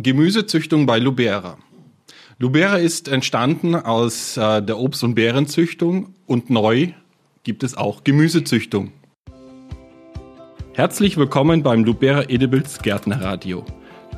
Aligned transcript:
Gemüsezüchtung 0.00 0.86
bei 0.86 1.00
Lubera. 1.00 1.58
Lubera 2.38 2.76
ist 2.76 3.08
entstanden 3.08 3.74
aus 3.74 4.36
äh, 4.36 4.62
der 4.62 4.78
Obst- 4.78 5.02
und 5.02 5.16
Beerenzüchtung 5.16 6.14
und 6.24 6.50
neu 6.50 6.92
gibt 7.42 7.64
es 7.64 7.76
auch 7.76 8.04
Gemüsezüchtung. 8.04 8.92
Herzlich 10.72 11.16
willkommen 11.16 11.64
beim 11.64 11.82
Lubera 11.82 12.22
Edibles 12.28 12.78
Gärtnerradio, 12.78 13.64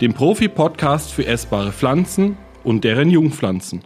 dem 0.02 0.12
Profi-Podcast 0.12 1.12
für 1.12 1.24
essbare 1.24 1.72
Pflanzen 1.72 2.36
und 2.62 2.84
deren 2.84 3.08
Jungpflanzen. 3.08 3.82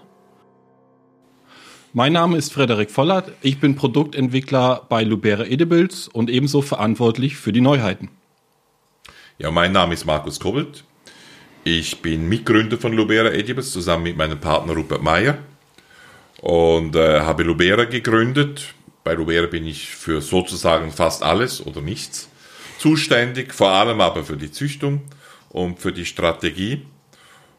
Mein 1.93 2.13
Name 2.13 2.39
ist 2.39 2.53
Frederik 2.53 2.91
Vollert, 2.91 3.31
ich 3.41 3.61
bin 3.61 3.77
Produktentwickler 3.77 4.85
bei 4.89 5.05
Lubera 5.05 5.45
Edibles 5.45 6.09
und 6.09 6.29
ebenso 6.29 6.61
verantwortlich 6.61 7.37
für 7.37 7.53
die 7.53 7.61
Neuheiten. 7.61 8.09
Ja, 9.39 9.53
mein 9.53 9.71
Name 9.71 9.95
ist 9.95 10.05
Markus 10.07 10.41
Kobbelt. 10.41 10.83
Ich 11.67 12.03
bin 12.03 12.29
Mitgründer 12.29 12.77
von 12.77 12.93
Lubera 12.93 13.33
Edibles 13.33 13.73
zusammen 13.73 14.03
mit 14.03 14.19
meinem 14.19 14.39
Partner 14.39 14.75
Rupert 14.75 15.01
Meyer 15.01 15.39
und 16.43 16.95
äh, 16.95 17.21
habe 17.21 17.43
Lubera 17.43 17.85
gegründet. 17.85 18.75
Bei 19.03 19.15
Lubera 19.15 19.47
bin 19.47 19.67
ich 19.67 19.89
für 19.89 20.21
sozusagen 20.21 20.93
fast 20.93 21.23
alles 21.23 21.65
oder 21.65 21.81
nichts 21.81 22.29
zuständig, 22.79 23.55
vor 23.55 23.71
allem 23.71 24.03
aber 24.03 24.25
für 24.25 24.37
die 24.37 24.51
Züchtung 24.53 25.05
und 25.49 25.79
für 25.81 25.91
die 25.91 26.05
Strategie. 26.05 26.83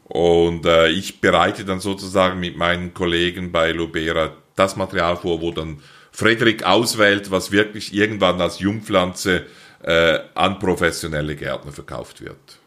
Und 0.04 0.68
äh, 0.68 0.90
ich 0.90 1.20
bereite 1.20 1.66
dann 1.66 1.80
sozusagen 1.80 2.40
mit 2.40 2.58
meinen 2.58 2.94
Kollegen 2.94 3.52
bei 3.52 3.72
Lubera 3.72 4.38
das 4.56 4.76
Material 4.76 5.18
vor, 5.18 5.42
wo 5.42 5.50
dann 5.50 5.82
Frederik 6.12 6.62
auswählt, 6.62 7.32
was 7.32 7.52
wirklich 7.52 7.92
irgendwann 7.92 8.40
als 8.40 8.60
Jungpflanze 8.60 9.48
äh, 9.82 10.20
an 10.36 10.60
professionelle 10.60 11.36
Gärtner 11.36 11.72
verkauft 11.72 12.22
wird. 12.22 12.60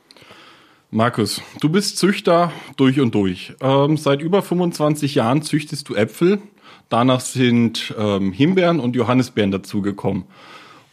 Markus, 0.90 1.42
du 1.60 1.68
bist 1.68 1.98
Züchter 1.98 2.50
durch 2.78 2.98
und 2.98 3.14
durch. 3.14 3.52
Ähm, 3.60 3.98
seit 3.98 4.22
über 4.22 4.42
25 4.42 5.16
Jahren 5.16 5.42
züchtest 5.42 5.86
du 5.90 5.94
Äpfel. 5.94 6.40
Danach 6.88 7.20
sind 7.20 7.94
ähm, 7.98 8.32
Himbeeren 8.32 8.80
und 8.80 8.96
Johannisbeeren 8.96 9.50
dazugekommen. 9.50 10.24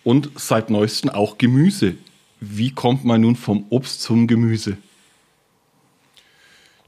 Und 0.04 0.32
seit 0.36 0.70
neuestem 0.70 1.12
auch 1.12 1.38
Gemüse. 1.38 1.96
Wie 2.42 2.72
kommt 2.72 3.06
man 3.06 3.22
nun 3.22 3.38
vom 3.38 3.68
Obst 3.70 4.02
zum 4.02 4.28
Gemüse? 4.28 4.78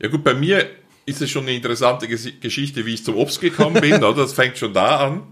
Ja 0.01 0.09
gut, 0.09 0.25
bei 0.25 0.33
mir 0.33 0.69
ist 1.05 1.21
es 1.21 1.29
schon 1.29 1.43
eine 1.43 1.55
interessante 1.55 2.09
Geschichte, 2.09 2.85
wie 2.85 2.95
ich 2.95 3.05
zum 3.05 3.15
Obst 3.15 3.39
gekommen 3.39 3.79
bin. 3.79 3.93
oder? 4.03 4.13
Das 4.15 4.33
fängt 4.33 4.57
schon 4.57 4.73
da 4.73 4.97
an. 4.97 5.23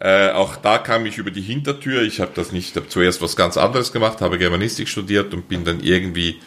Äh, 0.00 0.30
auch 0.30 0.56
da 0.56 0.78
kam 0.78 1.06
ich 1.06 1.18
über 1.18 1.30
die 1.30 1.42
Hintertür. 1.42 2.02
Ich 2.02 2.18
habe 2.18 2.32
das 2.34 2.50
nicht, 2.50 2.74
habe 2.74 2.88
zuerst 2.88 3.22
was 3.22 3.36
ganz 3.36 3.56
anderes 3.56 3.92
gemacht, 3.92 4.20
habe 4.20 4.36
Germanistik 4.36 4.88
studiert 4.88 5.32
und 5.32 5.48
bin 5.48 5.64
dann 5.64 5.78
irgendwie 5.78 6.40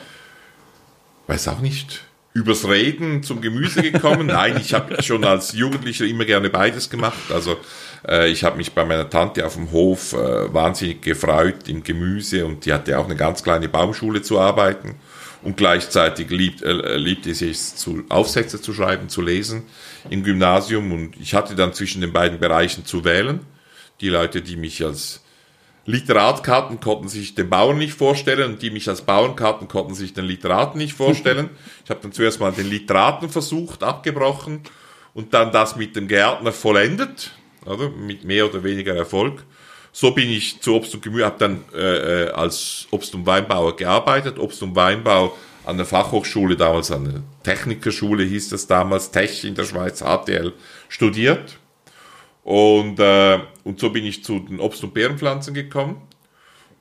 weiß 1.27 1.47
auch 1.49 1.59
nicht, 1.59 2.03
übers 2.33 2.67
Reden 2.67 3.23
zum 3.23 3.41
Gemüse 3.41 3.81
gekommen. 3.81 4.27
Nein, 4.27 4.57
ich 4.59 4.73
habe 4.73 5.01
schon 5.01 5.23
als 5.23 5.53
Jugendlicher 5.53 6.05
immer 6.05 6.25
gerne 6.25 6.49
beides 6.49 6.89
gemacht. 6.89 7.31
Also 7.33 7.57
äh, 8.07 8.29
ich 8.29 8.43
habe 8.43 8.57
mich 8.57 8.73
bei 8.73 8.85
meiner 8.85 9.09
Tante 9.09 9.45
auf 9.45 9.55
dem 9.55 9.71
Hof 9.71 10.13
äh, 10.13 10.53
wahnsinnig 10.53 11.01
gefreut 11.01 11.67
im 11.67 11.83
Gemüse 11.83 12.45
und 12.45 12.65
die 12.65 12.73
hatte 12.73 12.97
auch 12.99 13.05
eine 13.05 13.15
ganz 13.15 13.43
kleine 13.43 13.67
Baumschule 13.69 14.21
zu 14.21 14.39
arbeiten 14.39 14.95
und 15.43 15.57
gleichzeitig 15.57 16.29
liebt, 16.29 16.61
äh, 16.61 16.97
liebte 16.97 17.33
sie 17.33 17.49
es, 17.49 17.75
zu, 17.75 18.03
Aufsätze 18.09 18.61
zu 18.61 18.73
schreiben, 18.73 19.09
zu 19.09 19.21
lesen 19.21 19.63
im 20.09 20.23
Gymnasium 20.23 20.91
und 20.91 21.15
ich 21.19 21.33
hatte 21.33 21.55
dann 21.55 21.73
zwischen 21.73 22.01
den 22.01 22.13
beiden 22.13 22.39
Bereichen 22.39 22.85
zu 22.85 23.03
wählen. 23.03 23.39
Die 23.99 24.09
Leute, 24.09 24.43
die 24.43 24.57
mich 24.57 24.85
als 24.85 25.23
Literatkarten 25.87 26.81
konnten 26.81 27.07
sich 27.07 27.33
den 27.33 27.49
Bauern 27.49 27.77
nicht 27.77 27.93
vorstellen 27.93 28.51
und 28.51 28.61
die 28.61 28.71
mich 28.71 28.89
als 28.89 29.03
Bauernkarten 29.03 29.69
konnten 29.69 29.95
sich 29.95 30.13
den 30.13 30.25
Literaten 30.25 30.77
nicht 30.77 30.93
vorstellen. 30.93 31.49
ich 31.85 31.89
habe 31.89 32.01
dann 32.03 32.11
zuerst 32.11 32.41
mal 32.41 32.51
den 32.51 32.69
Literaten 32.69 33.29
versucht, 33.29 33.83
abgebrochen 33.83 34.63
und 35.13 35.33
dann 35.33 35.53
das 35.53 35.77
mit 35.77 35.95
dem 35.95 36.09
Gärtner 36.09 36.51
vollendet, 36.51 37.31
oder? 37.65 37.89
mit 37.89 38.25
mehr 38.25 38.45
oder 38.45 38.65
weniger 38.65 38.95
Erfolg. 38.95 39.45
So 39.93 40.11
bin 40.11 40.29
ich 40.29 40.59
zu 40.59 40.75
Obst 40.75 40.93
und 40.93 41.01
Gemüse, 41.01 41.25
habe 41.25 41.39
dann 41.39 41.63
äh, 41.73 42.25
äh, 42.25 42.29
als 42.31 42.87
Obst- 42.91 43.15
und 43.15 43.25
Weinbauer 43.25 43.77
gearbeitet, 43.77 44.39
Obst- 44.39 44.61
und 44.61 44.75
Weinbau 44.75 45.37
an 45.63 45.77
der 45.77 45.85
Fachhochschule, 45.85 46.57
damals 46.57 46.91
an 46.91 47.05
der 47.05 47.23
Technikerschule 47.43 48.25
hieß 48.25 48.49
das 48.49 48.67
damals, 48.67 49.11
Tech 49.11 49.45
in 49.45 49.55
der 49.55 49.63
Schweiz, 49.63 50.01
HTL, 50.01 50.51
studiert 50.89 51.57
und, 52.47 52.97
äh, 53.01 53.39
und 53.65 53.77
so 53.77 53.89
bin 53.89 54.05
ich 54.05 54.23
zu 54.23 54.39
den 54.39 54.61
Obst- 54.61 54.81
und 54.81 54.93
Beerenpflanzen 54.93 55.53
gekommen. 55.53 56.01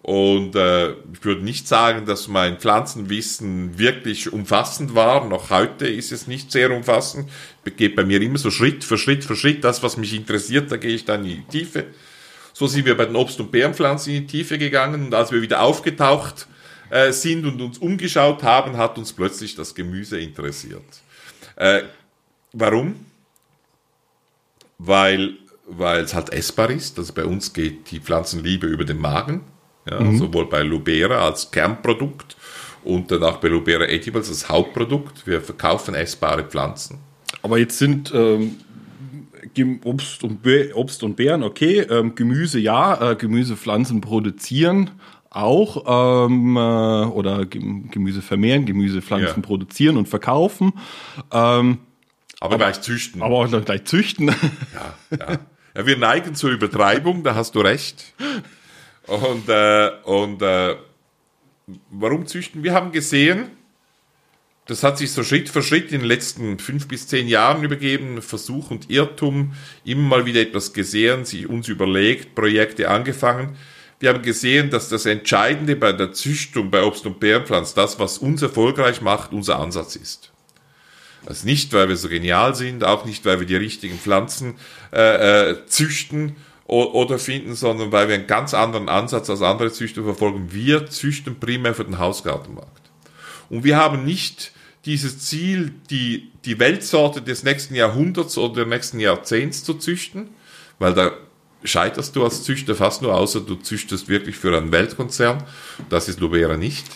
Und 0.01 0.55
äh, 0.55 0.93
ich 0.93 1.25
würde 1.25 1.43
nicht 1.43 1.67
sagen, 1.67 2.07
dass 2.07 2.29
mein 2.29 2.59
Pflanzenwissen 2.59 3.77
wirklich 3.77 4.33
umfassend 4.33 4.95
war. 4.95 5.27
Noch 5.27 5.51
heute 5.51 5.89
ist 5.89 6.13
es 6.13 6.29
nicht 6.29 6.53
sehr 6.53 6.71
umfassend. 6.71 7.29
Geht 7.77 7.97
bei 7.97 8.05
mir 8.05 8.23
immer 8.23 8.39
so 8.39 8.53
Schritt 8.53 8.85
für 8.85 8.97
Schritt 8.97 9.25
für 9.25 9.35
Schritt. 9.35 9.65
Das, 9.65 9.83
was 9.83 9.97
mich 9.97 10.15
interessiert, 10.15 10.71
da 10.71 10.77
gehe 10.77 10.95
ich 10.95 11.05
dann 11.05 11.25
in 11.25 11.43
die 11.51 11.59
Tiefe. 11.59 11.87
So 12.53 12.69
sind 12.69 12.87
wir 12.87 12.97
bei 12.97 13.07
den 13.07 13.17
Obst- 13.17 13.41
und 13.41 13.51
Beerenpflanzen 13.51 14.15
in 14.15 14.21
die 14.21 14.27
Tiefe 14.29 14.59
gegangen. 14.59 15.07
Und 15.07 15.15
als 15.15 15.33
wir 15.33 15.43
wieder 15.43 15.63
aufgetaucht 15.63 16.47
äh, 16.91 17.11
sind 17.11 17.45
und 17.45 17.61
uns 17.61 17.79
umgeschaut 17.79 18.45
haben, 18.45 18.77
hat 18.77 18.99
uns 18.99 19.13
plötzlich 19.13 19.57
das 19.57 19.75
Gemüse 19.75 20.21
interessiert. 20.21 20.85
Äh, 21.57 21.83
warum? 22.53 23.05
Weil 24.79 25.39
weil 25.67 26.05
es 26.05 26.15
halt 26.15 26.33
essbar 26.33 26.71
ist. 26.71 26.99
Also 26.99 27.13
bei 27.13 27.25
uns 27.25 27.53
geht 27.53 27.91
die 27.91 28.01
Pflanzenliebe 28.01 28.67
über 28.67 28.85
den 28.85 29.01
Magen, 29.01 29.43
ja, 29.89 30.01
mhm. 30.01 30.19
sowohl 30.19 30.47
bei 30.47 30.63
Lubera 30.63 31.25
als 31.25 31.51
Kernprodukt 31.51 32.37
und 32.85 33.11
dann 33.11 33.23
auch 33.25 33.39
bei 33.39 33.49
Lubera 33.49 33.85
Edibles 33.85 34.29
als 34.29 34.49
Hauptprodukt. 34.49 35.27
Wir 35.27 35.41
verkaufen 35.41 35.95
essbare 35.95 36.45
Pflanzen. 36.45 37.01
Aber 37.43 37.59
jetzt 37.59 37.79
sind 37.79 38.13
ähm, 38.15 38.57
Obst, 39.85 40.23
und 40.23 40.43
Be 40.43 40.71
Obst 40.75 41.03
und 41.03 41.17
Beeren 41.17 41.43
okay, 41.43 41.81
ähm, 41.81 42.15
Gemüse 42.15 42.59
ja, 42.59 43.13
äh, 43.13 43.17
Gemüsepflanzen 43.17 44.01
produzieren 44.01 44.91
auch 45.31 46.27
ähm, 46.27 46.57
äh, 46.57 46.61
oder 46.61 47.45
Gemüse 47.45 48.23
vermehren, 48.23 48.65
Gemüsepflanzen 48.65 49.43
ja. 49.43 49.47
produzieren 49.47 49.97
und 49.99 50.09
verkaufen. 50.09 50.73
Ähm, 51.31 51.79
aber, 52.41 52.55
aber, 52.55 52.57
gleich 52.57 52.81
züchten. 52.81 53.23
Aber 53.23 53.37
auch 53.37 53.65
gleich 53.65 53.85
züchten. 53.85 54.29
Ja, 54.29 55.17
ja. 55.19 55.39
Ja, 55.77 55.85
wir 55.85 55.99
neigen 55.99 56.35
zur 56.35 56.53
Übertreibung, 56.53 57.23
da 57.23 57.35
hast 57.35 57.55
du 57.55 57.61
recht. 57.61 58.15
Und, 59.07 59.47
äh, 59.51 59.91
und 60.05 60.41
äh, 60.41 60.77
warum 61.91 62.27
züchten? 62.27 62.63
Wir 62.63 62.73
haben 62.73 62.93
gesehen, 62.93 63.51
das 64.65 64.83
hat 64.83 64.97
sich 64.97 65.13
so 65.13 65.23
Schritt 65.23 65.51
für 65.51 65.63
Schritt 65.63 65.93
in 65.93 66.01
den 66.01 66.09
letzten 66.09 66.59
fünf 66.59 66.89
bis 66.89 67.09
zehn 67.09 67.29
Jahren 67.29 67.63
übergeben, 67.63 68.23
Versuch 68.23 68.71
und 68.71 68.89
Irrtum, 68.89 69.53
immer 69.85 70.09
mal 70.09 70.25
wieder 70.25 70.41
etwas 70.41 70.73
gesehen, 70.73 71.27
sich 71.27 71.47
uns 71.47 71.69
überlegt, 71.69 72.35
Projekte 72.35 72.89
angefangen. 72.89 73.57
Wir 74.01 74.15
haben 74.15 74.23
gesehen, 74.23 74.71
dass 74.71 74.89
das 74.89 75.05
Entscheidende 75.05 75.77
bei 75.77 75.93
der 75.93 76.13
Züchtung 76.13 76.71
bei 76.71 76.85
Obst- 76.85 77.05
und 77.05 77.21
Beerenpflanzen, 77.21 77.77
das, 77.77 77.99
was 77.99 78.17
uns 78.17 78.41
erfolgreich 78.41 79.03
macht, 79.03 79.35
unser 79.35 79.59
Ansatz 79.59 79.95
ist. 79.95 80.33
Also 81.27 81.47
nicht, 81.47 81.73
weil 81.73 81.89
wir 81.89 81.97
so 81.97 82.09
genial 82.09 82.55
sind, 82.55 82.85
auch 82.85 83.05
nicht, 83.05 83.25
weil 83.25 83.41
wir 83.41 83.47
die 83.47 83.57
richtigen 83.57 83.99
Pflanzen 83.99 84.55
äh, 84.93 85.51
äh, 85.51 85.67
züchten 85.67 86.37
oder 86.67 87.21
finden, 87.21 87.55
sondern 87.55 87.93
weil 87.93 88.09
wir 88.09 88.17
einen 88.17 88.27
ganz 88.27 88.53
anderen 88.53 88.89
Ansatz 88.89 89.31
als 89.31 89.41
andere 89.41 89.71
Züchter 89.71 90.03
verfolgen. 90.03 90.49
Wir 90.51 90.87
züchten 90.87 91.39
primär 91.39 91.75
für 91.75 91.85
den 91.85 91.99
Hausgartenmarkt. 91.99 92.91
Und 93.49 93.63
wir 93.63 93.77
haben 93.77 94.05
nicht 94.05 94.51
dieses 94.85 95.21
Ziel, 95.21 95.73
die, 95.91 96.33
die 96.45 96.59
Weltsorte 96.59 97.23
des 97.23 97.45
nächsten 97.45 97.75
Jahrhunderts 97.75 98.37
oder 98.37 98.65
des 98.65 98.69
nächsten 98.69 99.01
Jahrzehnts 99.01 99.63
zu 99.63 99.75
züchten, 99.75 100.31
weil 100.79 100.95
da 100.95 101.13
scheiterst 101.63 102.15
du 102.17 102.25
als 102.25 102.43
Züchter 102.43 102.75
fast 102.75 103.03
nur, 103.03 103.15
außer 103.15 103.41
du 103.41 103.57
züchtest 103.57 104.09
wirklich 104.09 104.37
für 104.37 104.57
einen 104.57 104.73
Weltkonzern. 104.73 105.45
Das 105.89 106.09
ist 106.09 106.21
Lubera 106.21 106.57
nicht. 106.57 106.87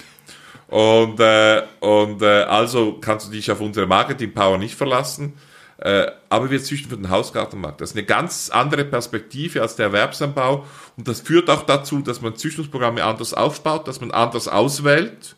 Und, 0.71 1.19
äh, 1.19 1.63
und 1.81 2.23
äh, 2.23 2.43
also 2.45 2.99
kannst 3.01 3.27
du 3.27 3.33
dich 3.33 3.51
auf 3.51 3.61
unsere 3.61 3.89
Marketing 3.89 4.33
Power 4.33 4.57
nicht 4.57 4.77
verlassen. 4.77 5.34
Äh, 5.78 6.13
aber 6.28 6.49
wir 6.51 6.63
züchten 6.63 6.91
für 6.91 6.97
den 6.97 7.11
Hausgartenmarkt. 7.11 7.81
Das 7.81 7.91
ist 7.91 7.97
eine 7.97 8.07
ganz 8.07 8.51
andere 8.51 8.84
Perspektive 8.84 9.63
als 9.63 9.75
der 9.75 9.87
Erwerbsanbau. 9.87 10.65
Und 10.97 11.09
das 11.09 11.21
führt 11.21 11.51
auch 11.51 11.65
dazu, 11.65 12.01
dass 12.03 12.21
man 12.21 12.37
Züchtungsprogramme 12.37 13.03
anders 13.03 13.34
aufbaut, 13.34 13.89
dass 13.89 14.01
man 14.01 14.13
anders 14.13 14.47
auswählt, 14.47 15.34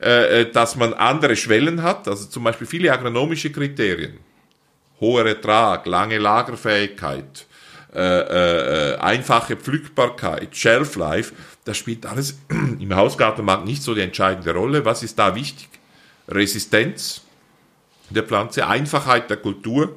äh, 0.00 0.40
äh 0.40 0.50
dass 0.50 0.74
man 0.74 0.94
andere 0.94 1.36
Schwellen 1.36 1.84
hat. 1.84 2.08
Also 2.08 2.26
zum 2.26 2.42
Beispiel 2.42 2.66
viele 2.66 2.90
agronomische 2.90 3.52
Kriterien. 3.52 4.18
Hoher 4.98 5.26
Ertrag, 5.26 5.86
lange 5.86 6.18
Lagerfähigkeit, 6.18 7.46
äh, 7.94 8.00
äh, 8.00 8.92
äh 8.92 8.96
einfache 8.98 9.56
Pflückbarkeit, 9.56 10.56
Shelf 10.56 10.96
Life 10.96 11.32
das 11.64 11.76
spielt 11.76 12.06
alles 12.06 12.38
im 12.48 12.94
Hausgartenmarkt 12.94 13.64
nicht 13.64 13.82
so 13.82 13.94
die 13.94 14.00
entscheidende 14.00 14.52
Rolle. 14.52 14.84
Was 14.84 15.02
ist 15.02 15.18
da 15.18 15.34
wichtig? 15.34 15.68
Resistenz 16.28 17.22
der 18.10 18.24
Pflanze, 18.24 18.66
Einfachheit 18.66 19.30
der 19.30 19.38
Kultur, 19.38 19.96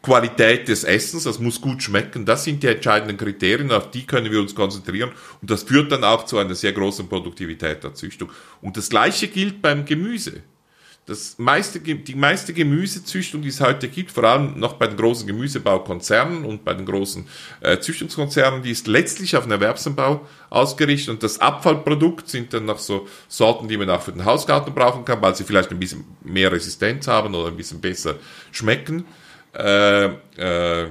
Qualität 0.00 0.68
des 0.68 0.84
Essens, 0.84 1.24
das 1.24 1.40
muss 1.40 1.60
gut 1.60 1.82
schmecken. 1.82 2.24
Das 2.24 2.44
sind 2.44 2.62
die 2.62 2.68
entscheidenden 2.68 3.16
Kriterien, 3.16 3.72
auf 3.72 3.90
die 3.90 4.06
können 4.06 4.30
wir 4.30 4.40
uns 4.40 4.54
konzentrieren. 4.54 5.10
Und 5.40 5.50
das 5.50 5.64
führt 5.64 5.90
dann 5.90 6.04
auch 6.04 6.26
zu 6.26 6.38
einer 6.38 6.54
sehr 6.54 6.72
großen 6.72 7.08
Produktivität 7.08 7.82
der 7.82 7.94
Züchtung. 7.94 8.30
Und 8.60 8.76
das 8.76 8.90
Gleiche 8.90 9.28
gilt 9.28 9.60
beim 9.60 9.84
Gemüse. 9.84 10.42
Das 11.06 11.38
meiste, 11.38 11.78
die 11.78 12.14
meiste 12.16 12.52
Gemüsezüchtung, 12.52 13.40
die 13.40 13.48
es 13.48 13.60
heute 13.60 13.88
gibt, 13.88 14.10
vor 14.10 14.24
allem 14.24 14.58
noch 14.58 14.72
bei 14.72 14.88
den 14.88 14.96
großen 14.96 15.24
Gemüsebaukonzernen 15.24 16.44
und 16.44 16.64
bei 16.64 16.74
den 16.74 16.84
großen 16.84 17.28
äh, 17.60 17.78
Züchtungskonzernen, 17.78 18.62
die 18.62 18.72
ist 18.72 18.88
letztlich 18.88 19.36
auf 19.36 19.44
den 19.44 19.52
Erwerbsanbau 19.52 20.26
ausgerichtet 20.50 21.10
und 21.10 21.22
das 21.22 21.40
Abfallprodukt 21.40 22.28
sind 22.28 22.52
dann 22.52 22.64
noch 22.64 22.80
so 22.80 23.06
Sorten, 23.28 23.68
die 23.68 23.76
man 23.76 23.88
auch 23.88 24.02
für 24.02 24.10
den 24.10 24.24
Hausgarten 24.24 24.74
brauchen 24.74 25.04
kann, 25.04 25.22
weil 25.22 25.36
sie 25.36 25.44
vielleicht 25.44 25.70
ein 25.70 25.78
bisschen 25.78 26.04
mehr 26.24 26.50
Resistenz 26.50 27.06
haben 27.06 27.36
oder 27.36 27.48
ein 27.48 27.56
bisschen 27.56 27.80
besser 27.80 28.16
schmecken. 28.50 29.04
Äh, 29.54 30.06
äh, 30.06 30.88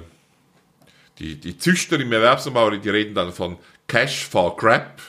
die, 1.20 1.36
die 1.36 1.58
Züchter 1.58 2.00
im 2.00 2.12
Erwerbsanbau, 2.14 2.70
die 2.70 2.90
reden 2.90 3.16
dann 3.16 3.34
von 3.34 3.58
Cash 3.88 4.26
for 4.26 4.56
Crap, 4.56 5.02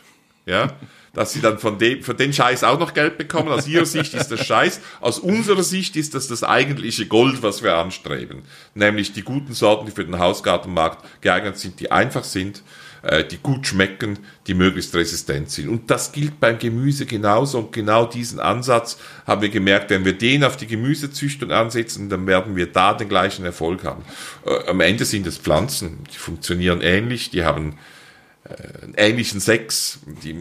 ja, 0.46 0.72
dass 1.16 1.32
sie 1.32 1.40
dann 1.40 1.58
von 1.58 1.78
dem, 1.78 2.02
für 2.02 2.14
den 2.14 2.34
Scheiß 2.34 2.62
auch 2.62 2.78
noch 2.78 2.92
Geld 2.92 3.16
bekommen. 3.16 3.48
Aus 3.48 3.66
ihrer 3.66 3.86
Sicht 3.86 4.12
ist 4.12 4.28
das 4.28 4.46
Scheiß. 4.46 4.80
Aus 5.00 5.18
unserer 5.18 5.62
Sicht 5.62 5.96
ist 5.96 6.14
das 6.14 6.28
das 6.28 6.44
eigentliche 6.44 7.06
Gold, 7.06 7.42
was 7.42 7.62
wir 7.62 7.74
anstreben. 7.74 8.42
Nämlich 8.74 9.14
die 9.14 9.22
guten 9.22 9.54
Sorten, 9.54 9.86
die 9.86 9.92
für 9.92 10.04
den 10.04 10.18
Hausgartenmarkt 10.18 11.22
geeignet 11.22 11.56
sind, 11.56 11.80
die 11.80 11.90
einfach 11.90 12.22
sind, 12.22 12.62
äh, 13.00 13.24
die 13.24 13.38
gut 13.38 13.66
schmecken, 13.66 14.18
die 14.46 14.52
möglichst 14.52 14.94
resistent 14.94 15.50
sind. 15.50 15.70
Und 15.70 15.90
das 15.90 16.12
gilt 16.12 16.38
beim 16.38 16.58
Gemüse 16.58 17.06
genauso. 17.06 17.60
Und 17.60 17.72
genau 17.72 18.04
diesen 18.04 18.38
Ansatz 18.38 18.98
haben 19.26 19.40
wir 19.40 19.48
gemerkt, 19.48 19.88
wenn 19.88 20.04
wir 20.04 20.12
den 20.12 20.44
auf 20.44 20.58
die 20.58 20.66
Gemüsezüchtung 20.66 21.50
ansetzen, 21.50 22.10
dann 22.10 22.26
werden 22.26 22.56
wir 22.56 22.66
da 22.66 22.92
den 22.92 23.08
gleichen 23.08 23.46
Erfolg 23.46 23.84
haben. 23.84 24.04
Äh, 24.44 24.68
am 24.68 24.82
Ende 24.82 25.06
sind 25.06 25.26
es 25.26 25.38
Pflanzen, 25.38 26.04
die 26.12 26.18
funktionieren 26.18 26.82
ähnlich, 26.82 27.30
die 27.30 27.42
haben 27.42 27.78
ähnlichen 28.96 29.40
Sex, 29.40 30.00
die 30.22 30.34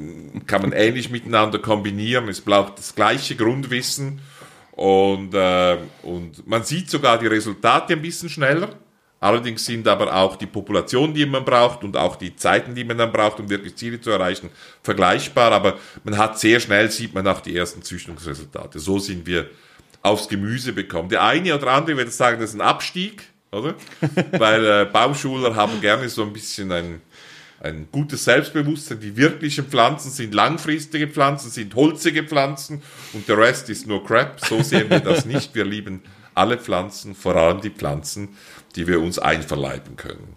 kann 0.48 0.62
man 0.62 0.72
ähnlich 0.72 1.10
miteinander 1.10 1.60
kombinieren. 1.60 2.28
Es 2.28 2.42
braucht 2.42 2.78
das 2.80 2.96
gleiche 2.96 3.36
Grundwissen 3.36 4.22
und, 4.72 5.34
äh, 5.34 5.78
und 6.04 6.48
man 6.48 6.64
sieht 6.64 6.90
sogar 6.90 7.18
die 7.18 7.28
Resultate 7.28 7.94
ein 7.94 8.02
bisschen 8.02 8.30
schneller. 8.30 8.70
Allerdings 9.22 9.66
sind 9.66 9.88
aber 9.88 10.14
auch 10.14 10.36
die 10.36 10.46
Populationen, 10.46 11.16
die 11.16 11.26
man 11.26 11.46
braucht 11.46 11.84
und 11.84 11.98
auch 11.98 12.16
die 12.16 12.36
Zeiten, 12.36 12.76
die 12.76 12.84
man 12.84 12.98
dann 12.98 13.12
braucht, 13.12 13.40
um 13.40 13.50
wirklich 13.50 13.76
Ziele 13.76 14.00
zu 14.00 14.12
erreichen, 14.12 14.50
vergleichbar. 14.84 15.52
Aber 15.52 15.80
man 16.04 16.18
hat 16.18 16.38
sehr 16.38 16.60
schnell, 16.60 16.92
sieht 16.92 17.14
man 17.14 17.26
auch 17.28 17.40
die 17.40 17.56
ersten 17.56 17.82
Züchtungsresultate. 17.82 18.78
So 18.78 19.00
sind 19.00 19.26
wir 19.26 19.50
aufs 20.02 20.28
Gemüse 20.28 20.74
bekommen. 20.74 21.10
Der 21.10 21.24
eine 21.24 21.56
oder 21.56 21.72
andere 21.72 21.98
würde 21.98 22.12
sagen, 22.12 22.40
das 22.40 22.52
ist 22.52 22.56
ein 22.56 22.62
Abstieg, 22.62 23.24
oder? 23.52 23.74
Weil 24.32 24.66
äh, 24.66 24.86
Baumschuler 24.86 25.56
haben 25.56 25.82
gerne 25.82 26.08
so 26.10 26.22
ein 26.24 26.34
bisschen 26.34 26.72
ein, 26.72 27.02
ein 27.60 27.88
gutes 27.92 28.26
Selbstbewusstsein. 28.26 29.00
Die 29.00 29.16
wirklichen 29.16 29.66
Pflanzen 29.66 30.12
sind 30.12 30.34
langfristige 30.34 31.08
Pflanzen, 31.08 31.50
sind 31.50 31.74
holzige 31.76 32.24
Pflanzen 32.24 32.82
und 33.14 33.28
der 33.28 33.38
Rest 33.38 33.70
ist 33.70 33.88
nur 33.88 34.06
Crap. 34.06 34.40
So 34.40 34.62
sehen 34.62 34.90
wir 34.90 35.00
das 35.00 35.26
nicht. 35.26 35.56
Wir 35.56 35.66
lieben 35.66 36.02
alle 36.34 36.58
Pflanzen, 36.58 37.16
vor 37.16 37.36
allem 37.36 37.62
die 37.62 37.70
Pflanzen, 37.70 38.30
die 38.76 38.88
wir 38.88 39.00
uns 39.00 39.20
einverleiben 39.20 39.96
können. 39.96 40.36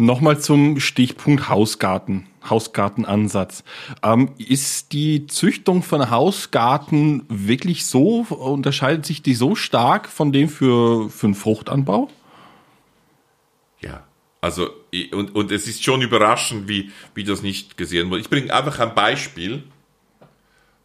Nochmal 0.00 0.38
zum 0.38 0.78
Stichpunkt 0.78 1.48
Hausgarten, 1.48 2.28
Hausgartenansatz. 2.48 3.64
Ähm, 4.04 4.30
ist 4.38 4.92
die 4.92 5.26
Züchtung 5.26 5.82
von 5.82 6.08
Hausgarten 6.08 7.24
wirklich 7.28 7.84
so, 7.84 8.20
unterscheidet 8.20 9.04
sich 9.04 9.22
die 9.22 9.34
so 9.34 9.56
stark 9.56 10.08
von 10.08 10.30
dem 10.30 10.48
für, 10.48 11.10
für 11.10 11.26
einen 11.26 11.34
Fruchtanbau? 11.34 12.08
Ja, 13.80 14.04
also, 14.40 14.68
und, 15.12 15.34
und 15.34 15.52
es 15.52 15.66
ist 15.66 15.84
schon 15.84 16.02
überraschend, 16.02 16.68
wie, 16.68 16.92
wie 17.14 17.24
das 17.24 17.42
nicht 17.42 17.76
gesehen 17.76 18.10
wurde. 18.10 18.22
Ich 18.22 18.30
bringe 18.30 18.52
einfach 18.52 18.78
ein 18.78 18.94
Beispiel. 18.94 19.64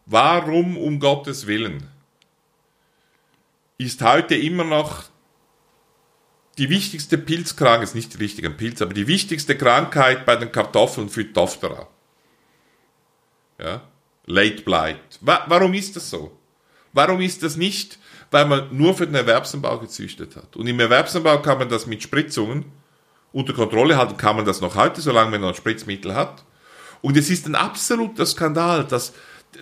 Warum 0.05 0.77
um 0.77 0.99
Gottes 0.99 1.47
Willen 1.47 1.87
ist 3.77 4.01
heute 4.01 4.35
immer 4.35 4.63
noch 4.63 5.03
die 6.57 6.69
wichtigste 6.69 7.17
Pilzkrankheit, 7.17 7.83
ist 7.83 7.95
nicht 7.95 8.19
richtig 8.19 8.45
ein 8.45 8.57
Pilz, 8.57 8.81
aber 8.81 8.93
die 8.93 9.07
wichtigste 9.07 9.57
Krankheit 9.57 10.25
bei 10.25 10.35
den 10.35 10.51
Kartoffeln 10.51 11.09
Phytophthora? 11.09 11.87
Ja? 13.59 13.81
Late 14.25 14.61
Blight. 14.63 15.19
Wa 15.21 15.45
warum 15.47 15.73
ist 15.73 15.95
das 15.95 16.09
so? 16.09 16.37
Warum 16.91 17.21
ist 17.21 17.41
das 17.41 17.55
nicht, 17.55 17.97
weil 18.29 18.45
man 18.45 18.75
nur 18.75 18.93
für 18.93 19.07
den 19.07 19.15
Erwerbsanbau 19.15 19.79
gezüchtet 19.79 20.35
hat? 20.35 20.55
Und 20.55 20.67
im 20.67 20.79
Erwerbsanbau 20.79 21.41
kann 21.41 21.57
man 21.57 21.69
das 21.69 21.87
mit 21.87 22.03
Spritzungen 22.03 22.65
unter 23.33 23.53
Kontrolle 23.53 23.97
halten 23.97 24.15
kann 24.15 24.37
man 24.37 24.45
das 24.45 24.61
noch 24.61 24.75
heute, 24.75 25.01
solange 25.01 25.31
man 25.31 25.41
noch 25.41 25.55
Spritzmittel 25.55 26.15
hat. 26.15 26.45
Und 27.01 27.17
es 27.17 27.29
ist 27.29 27.45
ein 27.47 27.55
absoluter 27.55 28.25
Skandal, 28.25 28.85
dass 28.85 29.11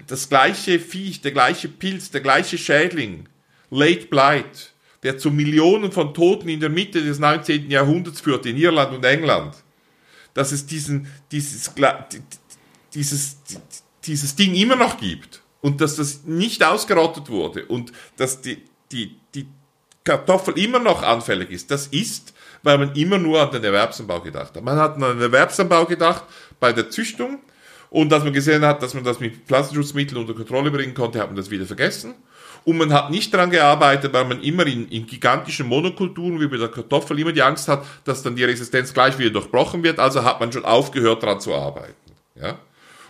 das 0.07 0.29
gleiche 0.29 0.79
Viech, 0.79 1.21
der 1.21 1.31
gleiche 1.31 1.67
Pilz, 1.67 2.11
der 2.11 2.21
gleiche 2.21 2.57
Schädling, 2.57 3.27
Late 3.71 4.05
Blight, 4.07 4.73
der 5.03 5.17
zu 5.17 5.31
Millionen 5.31 5.91
von 5.91 6.13
Toten 6.13 6.49
in 6.49 6.59
der 6.59 6.69
Mitte 6.69 7.01
des 7.03 7.17
19. 7.17 7.71
Jahrhunderts 7.71 8.21
führte, 8.21 8.49
in 8.49 8.57
Irland 8.57 8.93
und 8.93 9.03
England, 9.05 9.55
dass 10.33 10.51
es 10.51 10.65
diesen, 10.65 11.07
dieses, 11.31 11.71
dieses, 12.93 13.37
dieses 14.05 14.35
Ding 14.35 14.53
immer 14.53 14.75
noch 14.75 14.97
gibt 14.97 15.41
und 15.61 15.81
dass 15.81 15.95
das 15.95 16.23
nicht 16.25 16.63
ausgerottet 16.63 17.29
wurde 17.29 17.65
und 17.65 17.91
dass 18.17 18.41
die, 18.41 18.61
die, 18.91 19.15
die 19.33 19.47
Kartoffel 20.03 20.57
immer 20.57 20.79
noch 20.79 21.03
anfällig 21.03 21.51
ist, 21.51 21.71
das 21.71 21.87
ist, 21.87 22.33
weil 22.63 22.77
man 22.77 22.93
immer 22.95 23.17
nur 23.17 23.41
an 23.41 23.51
den 23.51 23.63
Erwerbsanbau 23.63 24.21
gedacht 24.21 24.55
hat. 24.55 24.63
Man 24.63 24.77
hat 24.77 24.95
an 24.95 25.01
den 25.01 25.21
Erwerbsanbau 25.21 25.85
gedacht 25.85 26.23
bei 26.59 26.73
der 26.73 26.89
Züchtung 26.89 27.39
und 27.89 28.11
als 28.13 28.23
man 28.23 28.31
gesehen 28.31 28.65
hat, 28.65 28.81
dass 28.81 28.93
man 28.93 29.03
das 29.03 29.19
mit 29.19 29.35
Pflanzenschutzmitteln 29.47 30.19
unter 30.19 30.33
Kontrolle 30.33 30.71
bringen 30.71 30.93
konnte, 30.93 31.19
hat 31.19 31.27
man 31.27 31.35
das 31.35 31.49
wieder 31.49 31.65
vergessen. 31.65 32.15
Und 32.63 32.77
man 32.77 32.93
hat 32.93 33.09
nicht 33.09 33.33
daran 33.33 33.49
gearbeitet, 33.49 34.13
weil 34.13 34.25
man 34.25 34.41
immer 34.41 34.65
in, 34.67 34.87
in 34.89 35.07
gigantischen 35.07 35.67
Monokulturen 35.67 36.39
wie 36.39 36.47
bei 36.47 36.57
der 36.57 36.69
Kartoffel 36.69 37.19
immer 37.19 37.31
die 37.31 37.41
Angst 37.41 37.67
hat, 37.67 37.83
dass 38.05 38.21
dann 38.21 38.35
die 38.35 38.43
Resistenz 38.43 38.93
gleich 38.93 39.17
wieder 39.17 39.31
durchbrochen 39.31 39.83
wird. 39.83 39.99
Also 39.99 40.23
hat 40.23 40.39
man 40.39 40.51
schon 40.51 40.63
aufgehört, 40.63 41.23
daran 41.23 41.41
zu 41.41 41.53
arbeiten. 41.53 41.93
Ja? 42.39 42.59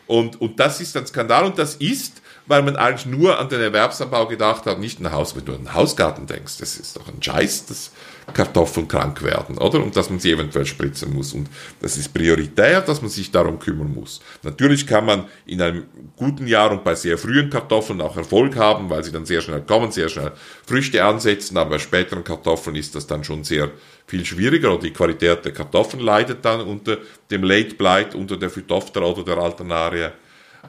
Und, 0.08 0.42
und 0.42 0.60
das 0.60 0.82
ist 0.82 0.98
ein 0.98 1.06
Skandal 1.06 1.46
und 1.46 1.58
das 1.58 1.76
ist, 1.76 2.22
weil 2.48 2.64
man 2.64 2.76
eigentlich 2.76 3.06
nur 3.06 3.38
an 3.40 3.50
den 3.50 3.62
Erwerbsanbau 3.62 4.28
gedacht 4.28 4.66
hat, 4.66 4.80
nicht 4.80 5.00
ein 5.00 5.12
Haus, 5.12 5.36
wenn 5.36 5.46
du 5.46 5.52
an 5.54 5.60
einen 5.60 5.74
Hausgarten 5.74 6.28
denkst. 6.28 6.58
Das 6.58 6.76
ist 6.78 6.96
doch 6.98 7.08
ein 7.08 7.22
Scheiß, 7.22 7.68
das 7.68 7.92
Kartoffeln 8.34 8.88
krank 8.88 9.22
werden, 9.24 9.58
oder? 9.58 9.84
Und 9.84 9.96
dass 9.96 10.10
man 10.10 10.20
sie 10.20 10.32
eventuell 10.32 10.66
spritzen 10.66 11.14
muss. 11.14 11.34
Und 11.34 11.48
das 11.82 11.98
ist 11.98 12.14
prioritär, 12.14 12.82
dass 12.82 13.02
man 13.02 13.10
sich 13.10 13.32
darum 13.32 13.60
kümmern 13.60 13.94
muss. 13.94 14.22
Natürlich 14.44 14.86
kann 14.88 15.06
man 15.06 15.26
in 15.46 15.62
einem 15.62 15.84
guten 16.16 16.48
Jahr 16.48 16.72
und 16.72 16.84
bei 16.84 16.96
sehr 16.96 17.18
frühen 17.18 17.50
Kartoffeln 17.50 18.02
auch 18.02 18.18
Erfolg 18.18 18.56
haben, 18.56 18.90
weil 18.90 19.04
sie 19.04 19.12
dann 19.12 19.26
sehr 19.26 19.42
schnell 19.42 19.62
kommen, 19.62 19.92
sehr 19.92 20.10
schnell 20.10 20.32
Früchte 20.66 21.04
ansetzen, 21.04 21.58
aber 21.58 21.72
bei 21.72 21.80
späteren 21.80 22.24
Kartoffeln 22.24 22.76
ist 22.76 22.96
das 22.96 23.08
dann 23.08 23.24
schon 23.24 23.44
sehr 23.44 23.72
viel 24.08 24.26
schwieriger 24.26 24.74
und 24.74 24.84
die 24.84 24.92
Qualität 24.92 25.46
der 25.46 25.54
Kartoffeln 25.54 26.04
leidet 26.04 26.44
dann 26.44 26.62
unter 26.62 26.98
dem 27.30 27.44
Late 27.44 27.76
Blight, 27.76 28.16
unter 28.16 28.38
der 28.38 28.50
Phytophthora 28.50 29.06
oder 29.06 29.24
der 29.24 29.38
Alternaria. 29.38 30.12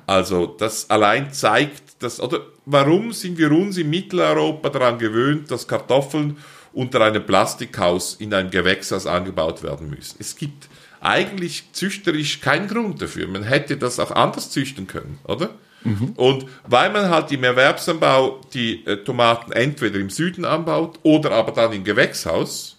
Also 0.06 0.46
das 0.46 0.88
allein 0.90 1.32
zeigt, 1.32 2.02
dass, 2.02 2.20
oder 2.20 2.40
warum 2.66 3.12
sind 3.12 3.38
wir 3.38 3.50
uns 3.52 3.76
in 3.76 3.90
Mitteleuropa 3.90 4.68
daran 4.68 4.98
gewöhnt, 4.98 5.50
dass 5.50 5.66
Kartoffeln 5.68 6.36
unter 6.72 7.00
einem 7.02 7.24
Plastikhaus 7.24 8.14
in 8.14 8.32
einem 8.32 8.50
Gewächshaus 8.50 9.06
angebaut 9.06 9.62
werden 9.62 9.90
müssen. 9.90 10.16
Es 10.18 10.36
gibt 10.36 10.68
eigentlich 11.00 11.64
züchterisch 11.72 12.40
keinen 12.40 12.68
Grund 12.68 13.02
dafür. 13.02 13.26
Man 13.26 13.42
hätte 13.42 13.76
das 13.76 13.98
auch 13.98 14.12
anders 14.12 14.50
züchten 14.50 14.86
können, 14.86 15.18
oder? 15.24 15.50
Mhm. 15.84 16.12
Und 16.16 16.46
weil 16.64 16.90
man 16.90 17.10
halt 17.10 17.32
im 17.32 17.42
Erwerbsanbau 17.42 18.40
die 18.54 18.86
äh, 18.86 18.98
Tomaten 18.98 19.52
entweder 19.52 19.98
im 19.98 20.10
Süden 20.10 20.44
anbaut 20.44 21.00
oder 21.02 21.32
aber 21.32 21.52
dann 21.52 21.72
im 21.72 21.82
Gewächshaus 21.82 22.78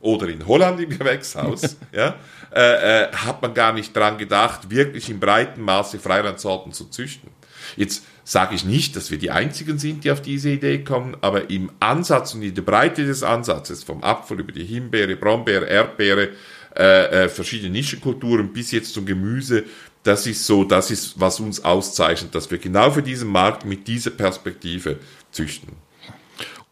oder 0.00 0.28
in 0.28 0.46
Holland 0.46 0.80
im 0.80 0.90
Gewächshaus, 0.90 1.76
ja, 1.92 2.16
äh, 2.54 3.04
äh, 3.04 3.12
hat 3.12 3.42
man 3.42 3.54
gar 3.54 3.72
nicht 3.72 3.96
dran 3.96 4.18
gedacht, 4.18 4.70
wirklich 4.70 5.08
in 5.10 5.18
breitem 5.20 5.64
Maße 5.64 5.98
Freilandsorten 5.98 6.72
zu 6.72 6.86
züchten. 6.86 7.30
Jetzt 7.76 8.04
sage 8.28 8.54
ich 8.54 8.66
nicht, 8.66 8.94
dass 8.94 9.10
wir 9.10 9.16
die 9.16 9.30
Einzigen 9.30 9.78
sind, 9.78 10.04
die 10.04 10.10
auf 10.10 10.20
diese 10.20 10.50
Idee 10.50 10.84
kommen, 10.84 11.16
aber 11.22 11.48
im 11.48 11.70
Ansatz 11.80 12.34
und 12.34 12.42
in 12.42 12.54
der 12.54 12.60
Breite 12.60 13.06
des 13.06 13.22
Ansatzes, 13.22 13.82
vom 13.84 14.04
Apfel 14.04 14.40
über 14.40 14.52
die 14.52 14.66
Himbeere, 14.66 15.16
Brombeere, 15.16 15.64
Erdbeere, 15.64 16.28
äh, 16.76 17.24
äh, 17.24 17.28
verschiedene 17.30 17.70
Nischenkulturen 17.70 18.52
bis 18.52 18.70
jetzt 18.72 18.92
zum 18.92 19.06
Gemüse, 19.06 19.64
das 20.02 20.26
ist 20.26 20.44
so, 20.44 20.64
das 20.64 20.90
ist, 20.90 21.18
was 21.18 21.40
uns 21.40 21.64
auszeichnet, 21.64 22.34
dass 22.34 22.50
wir 22.50 22.58
genau 22.58 22.90
für 22.90 23.02
diesen 23.02 23.30
Markt 23.30 23.64
mit 23.64 23.88
dieser 23.88 24.10
Perspektive 24.10 24.98
züchten. 25.32 25.87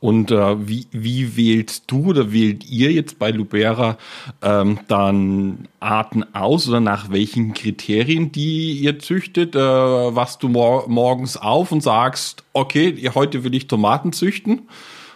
Und 0.06 0.30
äh, 0.30 0.68
wie, 0.68 0.86
wie 0.92 1.36
wählst 1.36 1.86
du 1.88 2.10
oder 2.10 2.30
wählt 2.30 2.64
ihr 2.70 2.92
jetzt 2.92 3.18
bei 3.18 3.32
Lubera 3.32 3.98
ähm, 4.40 4.78
dann 4.86 5.66
Arten 5.80 6.24
aus 6.32 6.68
oder 6.68 6.78
nach 6.78 7.10
welchen 7.10 7.54
Kriterien, 7.54 8.30
die 8.30 8.74
ihr 8.74 9.00
züchtet? 9.00 9.56
Äh, 9.56 9.58
wachst 9.58 10.44
du 10.44 10.48
mor 10.48 10.88
morgens 10.88 11.36
auf 11.36 11.72
und 11.72 11.82
sagst, 11.82 12.44
okay, 12.52 13.10
heute 13.16 13.42
will 13.42 13.52
ich 13.56 13.66
Tomaten 13.66 14.12
züchten? 14.12 14.68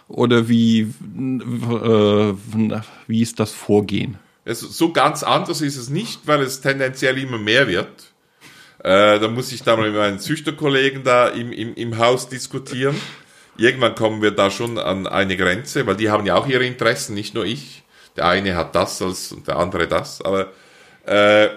Oder 0.09 0.49
wie, 0.49 0.81
äh, 0.81 2.33
wie 3.07 3.21
ist 3.21 3.39
das 3.39 3.53
Vorgehen? 3.53 4.19
Also 4.43 4.67
so 4.67 4.91
ganz 4.91 5.23
anders 5.23 5.61
ist 5.61 5.77
es 5.77 5.89
nicht, 5.89 6.27
weil 6.27 6.41
es 6.41 6.59
tendenziell 6.59 7.17
immer 7.17 7.37
mehr 7.37 7.69
wird. 7.69 8.11
Äh, 8.79 9.19
da 9.21 9.29
muss 9.29 9.53
ich 9.53 9.63
da 9.63 9.77
mal 9.77 9.85
mit 9.89 9.95
meinen 9.95 10.19
Züchterkollegen 10.19 11.05
da 11.05 11.29
im, 11.29 11.53
im, 11.53 11.75
im 11.75 11.97
Haus 11.97 12.27
diskutieren. 12.27 12.95
Irgendwann 13.57 13.95
kommen 13.95 14.21
wir 14.21 14.31
da 14.31 14.49
schon 14.51 14.77
an 14.77 15.07
eine 15.07 15.37
Grenze, 15.37 15.85
weil 15.87 15.95
die 15.95 16.09
haben 16.09 16.25
ja 16.25 16.35
auch 16.35 16.47
ihre 16.47 16.65
Interessen, 16.65 17.13
nicht 17.13 17.33
nur 17.33 17.45
ich. 17.45 17.83
Der 18.17 18.27
eine 18.27 18.55
hat 18.55 18.75
das 18.75 19.01
als 19.01 19.31
und 19.31 19.47
der 19.47 19.57
andere 19.57 19.87
das, 19.87 20.21
aber 20.21 20.51
äh, 21.05 21.49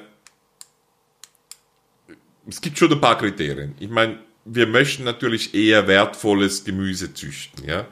es 2.46 2.60
gibt 2.60 2.78
schon 2.78 2.92
ein 2.92 3.00
paar 3.00 3.18
Kriterien. 3.18 3.74
Ich 3.80 3.90
meine, 3.90 4.18
wir 4.44 4.66
möchten 4.66 5.04
natürlich 5.04 5.54
eher 5.54 5.88
wertvolles 5.88 6.64
Gemüse 6.64 7.12
züchten, 7.14 7.66
ja. 7.66 7.86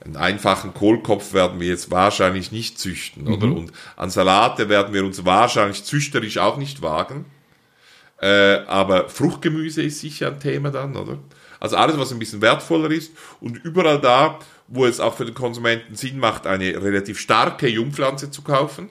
Einen 0.00 0.16
einfachen 0.16 0.74
Kohlkopf 0.74 1.32
werden 1.32 1.58
wir 1.58 1.66
jetzt 1.68 1.90
wahrscheinlich 1.90 2.52
nicht 2.52 2.78
züchten, 2.78 3.24
mhm. 3.24 3.32
oder? 3.32 3.46
Und 3.46 3.72
an 3.96 4.10
Salate 4.10 4.68
werden 4.68 4.94
wir 4.94 5.04
uns 5.04 5.24
wahrscheinlich 5.24 5.82
züchterisch 5.82 6.38
auch 6.38 6.56
nicht 6.56 6.82
wagen. 6.82 7.24
Äh, 8.20 8.60
aber 8.66 9.08
Fruchtgemüse 9.08 9.82
ist 9.82 10.00
sicher 10.00 10.28
ein 10.28 10.40
Thema 10.40 10.70
dann, 10.70 10.96
oder? 10.96 11.18
Also 11.60 11.76
alles, 11.76 11.98
was 11.98 12.12
ein 12.12 12.18
bisschen 12.18 12.42
wertvoller 12.42 12.90
ist 12.90 13.12
und 13.40 13.56
überall 13.64 14.00
da, 14.00 14.38
wo 14.68 14.86
es 14.86 15.00
auch 15.00 15.16
für 15.16 15.24
den 15.24 15.34
Konsumenten 15.34 15.94
Sinn 15.94 16.18
macht, 16.18 16.46
eine 16.46 16.82
relativ 16.82 17.18
starke 17.18 17.68
Jungpflanze 17.68 18.30
zu 18.30 18.42
kaufen, 18.42 18.90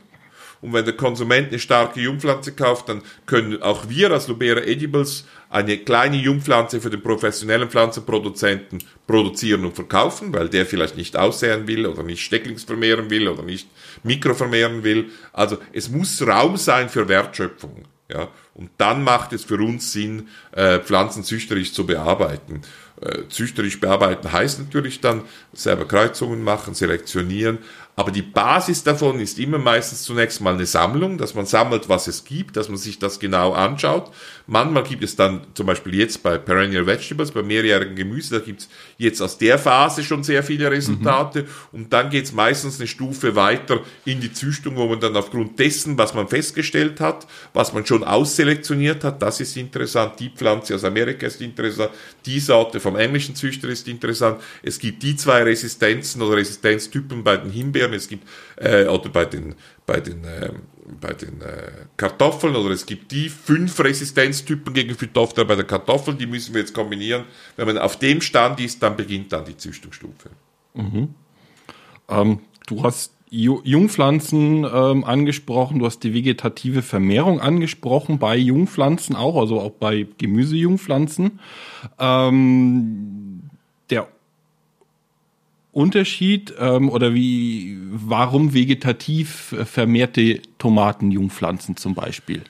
und 0.62 0.74
wenn 0.74 0.86
der 0.86 0.96
Konsument 0.96 1.50
eine 1.50 1.60
starke 1.60 2.00
Jungpflanze 2.00 2.54
kauft, 2.54 2.90
dann 2.90 3.02
können 3.26 3.62
auch 3.62 3.90
wir 3.90 4.12
als 4.12 4.28
Lubera 4.28 4.62
Edibles 4.62 5.26
eine 5.50 5.78
kleine 5.78 6.18
Jungpflanze 6.18 6.82
für 6.82 6.90
den 6.90 7.02
professionellen 7.02 7.70
Pflanzenproduzenten 7.70 8.84
produzieren 9.06 9.66
und 9.66 9.76
verkaufen, 9.76 10.34
weil 10.34 10.50
der 10.50 10.66
vielleicht 10.66 10.98
nicht 10.98 11.16
aussehen 11.16 11.68
will 11.68 11.86
oder 11.86 12.04
nicht 12.04 12.24
Stecklings 12.24 12.64
vermehren 12.64 13.10
will 13.10 13.28
oder 13.28 13.44
nicht 13.44 13.70
Mikro 14.04 14.34
vermehren 14.34 14.84
will. 14.84 15.12
Also 15.32 15.58
es 15.74 15.90
muss 15.90 16.26
Raum 16.26 16.58
sein 16.58 16.90
für 16.90 17.08
Wertschöpfung. 17.08 17.86
Ja, 18.10 18.30
und 18.54 18.70
dann 18.78 19.04
macht 19.04 19.34
es 19.34 19.44
für 19.44 19.56
uns 19.62 19.92
Sinn, 19.92 20.30
äh, 20.52 20.80
Pflanzen 20.80 21.24
züchterisch 21.24 21.74
zu 21.74 21.86
bearbeiten. 21.86 22.62
Äh, 23.00 23.28
züchterisch 23.30 23.80
bearbeiten 23.80 24.32
heißt 24.32 24.60
natürlich 24.60 25.02
dann 25.02 25.22
selber 25.54 25.88
Kreuzungen 25.88 26.44
machen, 26.44 26.74
selektionieren, 26.74 27.60
aber 28.00 28.12
die 28.12 28.22
Basis 28.22 28.84
davon 28.84 29.20
ist 29.20 29.40
immer 29.40 29.58
meistens 29.58 30.04
zunächst 30.04 30.40
mal 30.40 30.54
eine 30.54 30.68
Sammlung, 30.68 31.18
dass 31.18 31.34
man 31.34 31.48
sammelt, 31.48 31.90
was 31.90 32.08
es 32.08 32.24
gibt, 32.24 32.56
dass 32.56 32.70
man 32.70 32.78
sich 32.78 33.00
das 33.00 33.20
genau 33.20 33.54
anschaut. 33.54 34.12
Manchmal 34.46 34.84
gibt 34.84 35.04
es 35.04 35.16
dann 35.16 35.48
zum 35.56 35.66
Beispiel 35.66 35.96
jetzt 35.96 36.22
bei 36.22 36.38
Perennial 36.38 36.86
Vegetables, 36.86 37.32
bei 37.32 37.42
mehrjährigen 37.42 37.96
Gemüse, 37.96 38.38
da 38.38 38.46
gibt 38.46 38.62
es 38.62 38.70
jetzt 39.00 39.20
aus 39.20 39.40
der 39.40 39.58
Phase 39.58 40.04
schon 40.04 40.24
sehr 40.24 40.44
viele 40.44 40.70
Resultate. 40.70 41.42
Mhm. 41.42 41.48
Und 41.72 41.92
dann 41.92 42.12
geht 42.12 42.26
es 42.26 42.34
meistens 42.34 42.80
eine 42.80 42.86
Stufe 42.86 43.36
weiter 43.36 43.80
in 44.06 44.22
die 44.22 44.32
Züchtung, 44.32 44.76
wo 44.76 44.86
man 44.86 45.00
dann 45.00 45.16
aufgrund 45.16 45.58
dessen, 45.58 45.98
was 45.98 46.14
man 46.14 46.28
festgestellt 46.28 47.00
hat, 47.00 47.26
was 47.54 47.74
man 47.74 47.84
schon 47.84 48.04
ausselektioniert 48.04 49.04
hat, 49.04 49.24
das 49.24 49.40
ist 49.40 49.58
interessant, 49.58 50.20
die 50.20 50.30
Pflanze 50.30 50.76
aus 50.76 50.84
Amerika 50.84 51.26
ist 51.26 51.42
interessant, 51.42 51.90
die 52.28 52.40
Sorte 52.40 52.80
vom 52.88 52.96
englischen 52.96 53.36
Züchter 53.36 53.68
ist 53.68 53.86
interessant. 53.90 54.42
Es 54.64 54.80
gibt 54.80 55.04
die 55.04 55.18
zwei 55.18 55.44
Resistenzen 55.44 56.22
oder 56.22 56.38
Resistenztypen 56.38 57.22
bei 57.22 57.36
den 57.36 57.52
Himbeeren 57.52 57.94
es 57.94 58.08
gibt, 58.08 58.26
äh, 58.56 58.86
oder 58.86 59.10
bei 59.10 59.26
den, 59.26 59.56
bei 59.86 60.00
den, 60.00 60.24
äh, 60.24 60.54
bei 61.02 61.12
den 61.14 61.42
äh, 61.42 61.72
Kartoffeln, 61.98 62.56
oder 62.56 62.74
es 62.74 62.86
gibt 62.86 63.12
die 63.12 63.28
fünf 63.28 63.78
Resistenztypen 63.78 64.74
gegen 64.74 64.96
Phytophthora 64.96 65.46
bei 65.46 65.56
den 65.56 65.68
Kartoffeln, 65.68 66.18
die 66.18 66.28
müssen 66.28 66.54
wir 66.54 66.62
jetzt 66.62 66.74
kombinieren. 66.74 67.26
Wenn 67.58 67.68
man 67.68 67.78
auf 67.78 68.00
dem 68.00 68.22
Stand 68.22 68.62
ist, 68.62 68.82
dann 68.82 68.96
beginnt 68.96 69.34
dann 69.34 69.44
die 69.44 69.58
Züchtungsstufe. 69.58 70.30
Mhm. 70.74 71.14
Ähm, 72.08 72.40
du 72.68 72.84
hast 72.84 73.17
Jungpflanzen 73.30 74.64
ähm, 74.64 75.04
angesprochen, 75.04 75.80
du 75.80 75.86
hast 75.86 76.00
die 76.00 76.14
vegetative 76.14 76.82
Vermehrung 76.82 77.42
angesprochen, 77.42 78.20
bei 78.20 78.38
Jungpflanzen 78.38 79.16
auch, 79.16 79.38
also 79.38 79.60
auch 79.60 79.72
bei 79.72 80.08
Gemüsejungpflanzen. 80.18 81.40
Ähm, 82.00 83.42
der 83.90 84.08
Unterschied 85.74 86.54
ähm, 86.58 86.90
oder 86.90 87.14
wie, 87.14 87.78
warum 87.92 88.54
vegetativ 88.54 89.56
vermehrte 89.66 90.42
Tomatenjungpflanzen 90.58 91.76
zum 91.76 91.96
Beispiel? 91.96 92.44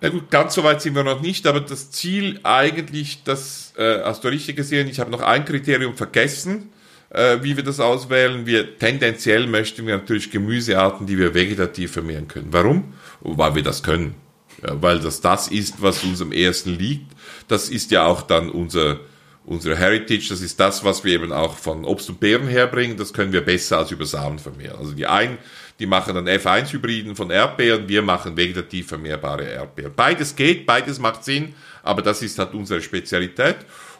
Na 0.00 0.10
gut, 0.10 0.30
ganz 0.30 0.54
so 0.54 0.62
weit 0.62 0.82
sind 0.82 0.94
wir 0.94 1.04
noch 1.04 1.22
nicht, 1.22 1.46
aber 1.46 1.60
das 1.60 1.90
Ziel 1.90 2.40
eigentlich, 2.42 3.22
das 3.24 3.72
äh, 3.78 4.02
hast 4.02 4.24
du 4.24 4.28
richtig 4.28 4.56
gesehen, 4.56 4.88
ich 4.88 5.00
habe 5.00 5.10
noch 5.10 5.22
ein 5.22 5.44
Kriterium 5.44 5.94
vergessen, 5.94 6.70
äh, 7.10 7.38
wie 7.42 7.56
wir 7.56 7.64
das 7.64 7.80
auswählen. 7.80 8.46
Wir 8.46 8.78
tendenziell 8.78 9.46
möchten 9.46 9.86
wir 9.86 9.96
natürlich 9.96 10.30
Gemüsearten, 10.30 11.06
die 11.06 11.18
wir 11.18 11.34
vegetativ 11.34 11.92
vermehren 11.92 12.28
können. 12.28 12.48
Warum? 12.50 12.94
Weil 13.20 13.54
wir 13.54 13.62
das 13.62 13.82
können. 13.82 14.14
Ja, 14.62 14.80
weil 14.80 15.00
das 15.00 15.20
das 15.20 15.48
ist, 15.48 15.82
was 15.82 16.02
uns 16.04 16.22
am 16.22 16.32
ersten 16.32 16.70
liegt. 16.70 17.12
Das 17.48 17.68
ist 17.68 17.90
ja 17.90 18.06
auch 18.06 18.22
dann 18.22 18.50
unser 18.50 19.00
unsere 19.46 19.76
Heritage, 19.76 20.26
das 20.28 20.40
ist 20.40 20.58
das, 20.58 20.84
was 20.84 21.04
wir 21.04 21.14
eben 21.14 21.32
auch 21.32 21.56
von 21.56 21.84
Obst 21.84 22.08
und 22.10 22.18
Beeren 22.18 22.48
herbringen, 22.48 22.96
das 22.96 23.12
können 23.12 23.32
wir 23.32 23.42
besser 23.42 23.78
als 23.78 23.92
über 23.92 24.04
Samen 24.04 24.40
vermehren. 24.40 24.76
Also 24.76 24.92
die 24.92 25.06
einen, 25.06 25.38
die 25.78 25.86
machen 25.86 26.14
dann 26.14 26.26
F1-Hybriden 26.26 27.14
von 27.14 27.30
Erdbeeren, 27.30 27.88
wir 27.88 28.02
machen 28.02 28.36
vegetativ 28.36 28.88
vermehrbare 28.88 29.44
Erdbeeren. 29.44 29.92
Beides 29.94 30.34
geht, 30.34 30.66
beides 30.66 30.98
macht 30.98 31.24
Sinn, 31.24 31.54
aber 31.84 32.02
das 32.02 32.22
ist 32.22 32.38
halt 32.40 32.54
unsere 32.54 32.82
Spezialität. 32.82 33.56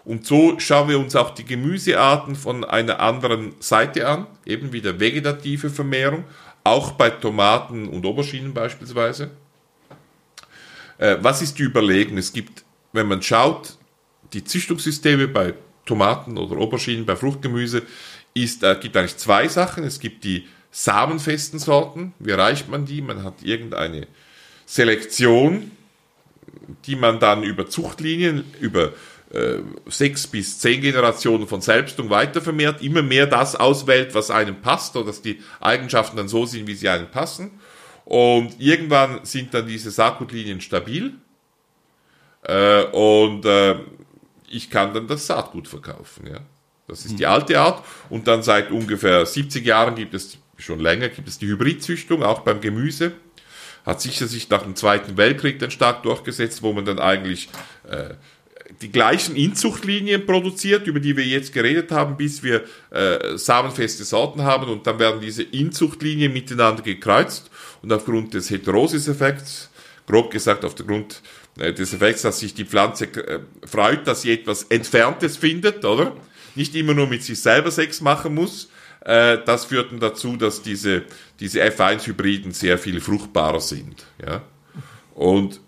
Und 0.07 0.25
so 0.25 0.61
schauen 0.61 0.89
wir 0.89 1.01
uns 1.01 1.17
auch 1.17 1.31
die 1.35 1.45
Gemüsearten 1.45 2.37
von 2.37 2.65
einer 2.65 3.01
anderen 3.01 3.57
Seite 3.59 4.07
an, 4.07 4.29
eben 4.47 4.73
wieder 4.73 5.01
vegetative 5.01 5.69
Vermehrung, 5.69 6.23
auch 6.63 6.93
bei 6.93 7.11
Tomaten 7.11 7.89
und 7.89 8.07
Auberginen 8.07 8.55
beispielsweise. 8.55 9.33
Äh, 10.99 11.17
was 11.23 11.43
ist 11.43 11.59
die 11.59 11.65
Überlegung? 11.65 12.19
Es 12.19 12.33
gibt, 12.33 12.65
wenn 12.93 13.09
man 13.09 13.21
schaut, 13.21 13.77
die 14.33 14.45
Züchtungssysteme 14.45 15.27
bei 15.27 15.55
Tomaten 15.85 16.39
oder 16.39 16.57
Auberginen, 16.57 17.05
bei 17.05 17.17
Fruchtgemüse, 17.17 17.83
ist, 18.33 18.63
äh, 18.63 18.77
gibt 18.81 18.97
eigentlich 18.97 19.17
zwei 19.17 19.49
Sachen. 19.49 19.83
Es 19.83 19.99
gibt 19.99 20.23
die 20.23 20.47
samenfesten 20.71 21.59
Sorten. 21.59 22.15
Wie 22.21 22.31
erreicht 22.31 22.69
man 22.69 22.87
die? 22.87 23.03
Man 23.03 23.25
hat 23.25 23.43
irgendeine 23.43 24.07
Selektion, 24.67 25.73
die 26.85 26.95
man 26.95 27.19
dann 27.19 27.43
über 27.43 27.69
Zuchtlinien, 27.69 28.45
über 28.61 28.93
sechs 29.87 30.27
bis 30.27 30.59
zehn 30.59 30.81
Generationen 30.81 31.47
von 31.47 31.61
Selbstung 31.61 32.11
weitervermehrt, 32.11 32.83
immer 32.83 33.03
mehr 33.03 33.27
das 33.27 33.57
auswählt, 33.57 34.15
was 34.15 34.31
einem 34.31 34.61
passt 34.61 34.97
oder 34.97 35.07
dass 35.07 35.23
die 35.23 35.43
Eigenschaften 35.61 36.17
dann 36.17 36.29
so 36.29 36.47
sind, 36.47 36.67
wie 36.67 36.75
sie 36.75 36.89
einem 36.89 37.11
passen. 37.11 37.51
Und 38.05 38.61
irgendwann 38.61 39.25
sind 39.25 39.53
dann 39.53 39.67
diese 39.67 39.91
Saatgutlinien 39.91 40.61
stabil. 40.61 41.15
Äh, 42.43 42.85
und 42.85 43.45
äh, 43.45 43.77
ich 44.49 44.71
kann 44.71 44.95
dann 44.95 45.09
das 45.09 45.27
Saatgut 45.27 45.67
verkaufen. 45.67 46.29
Ja. 46.29 46.41
Das 46.87 47.05
ist 47.05 47.19
die 47.19 47.27
alte 47.27 47.59
Art. 47.61 47.85
Und 48.09 48.29
dann 48.29 48.43
seit 48.43 48.71
ungefähr 48.71 49.27
70 49.27 49.67
Jahren 49.67 49.97
gibt 49.97 50.15
es, 50.15 50.39
schon 50.57 50.79
länger, 50.79 51.09
gibt 51.09 51.29
es 51.29 51.39
die 51.39 51.49
Hybridzüchtung, 51.49 52.23
auch 52.23 52.41
beim 52.41 52.61
Gemüse. 52.61 53.13
Hat 53.85 54.01
sicher 54.01 54.27
sich 54.27 54.49
nach 54.51 54.63
dem 54.63 54.77
Zweiten 54.77 55.17
Weltkrieg 55.17 55.59
dann 55.59 55.71
stark 55.71 56.03
durchgesetzt, 56.05 56.63
wo 56.63 56.73
man 56.73 56.85
dann 56.85 56.99
eigentlich 56.99 57.49
äh, 57.89 58.15
die 58.81 58.91
gleichen 58.91 59.37
Inzuchtlinien 59.37 60.27
produziert, 60.27 60.87
über 60.87 61.01
die 61.01 61.17
wir 61.17 61.25
jetzt 61.25 61.53
geredet 61.53 61.91
haben, 61.91 62.17
bis 62.17 62.43
wir 62.43 62.65
äh, 62.91 63.37
samenfeste 63.37 64.05
Sorten 64.05 64.43
haben 64.43 64.69
und 64.69 64.87
dann 64.87 64.99
werden 64.99 65.21
diese 65.21 65.43
Inzuchtlinien 65.43 66.33
miteinander 66.33 66.83
gekreuzt 66.83 67.51
und 67.83 67.93
aufgrund 67.93 68.35
des 68.35 68.51
Heterosis-Effekts, 68.51 69.71
grob 70.07 70.31
gesagt 70.31 70.65
aufgrund 70.65 71.23
äh, 71.59 71.73
des 71.73 71.95
Effekts, 71.95 72.23
dass 72.23 72.41
sich 72.41 72.55
die 72.55 72.65
Pflanze 72.65 73.07
äh, 73.07 73.41
freut, 73.65 74.07
dass 74.07 74.23
sie 74.23 74.33
etwas 74.33 74.65
Entferntes 74.65 75.37
findet, 75.37 75.85
oder? 75.85 76.15
Nicht 76.55 76.75
immer 76.75 76.95
nur 76.95 77.07
mit 77.07 77.23
sich 77.23 77.41
selber 77.41 77.71
Sex 77.71 78.01
machen 78.01 78.35
muss. 78.35 78.71
Äh, 79.01 79.39
das 79.45 79.67
führt 79.67 79.93
dann 79.93 80.01
dazu, 80.01 80.37
dass 80.37 80.63
diese, 80.63 81.05
diese 81.39 81.63
F1-Hybriden 81.63 82.53
sehr 82.53 82.79
viel 82.79 83.01
fruchtbarer 83.01 83.61
sind. 83.61 84.07
Ja? 84.25 84.43
Und 85.15 85.61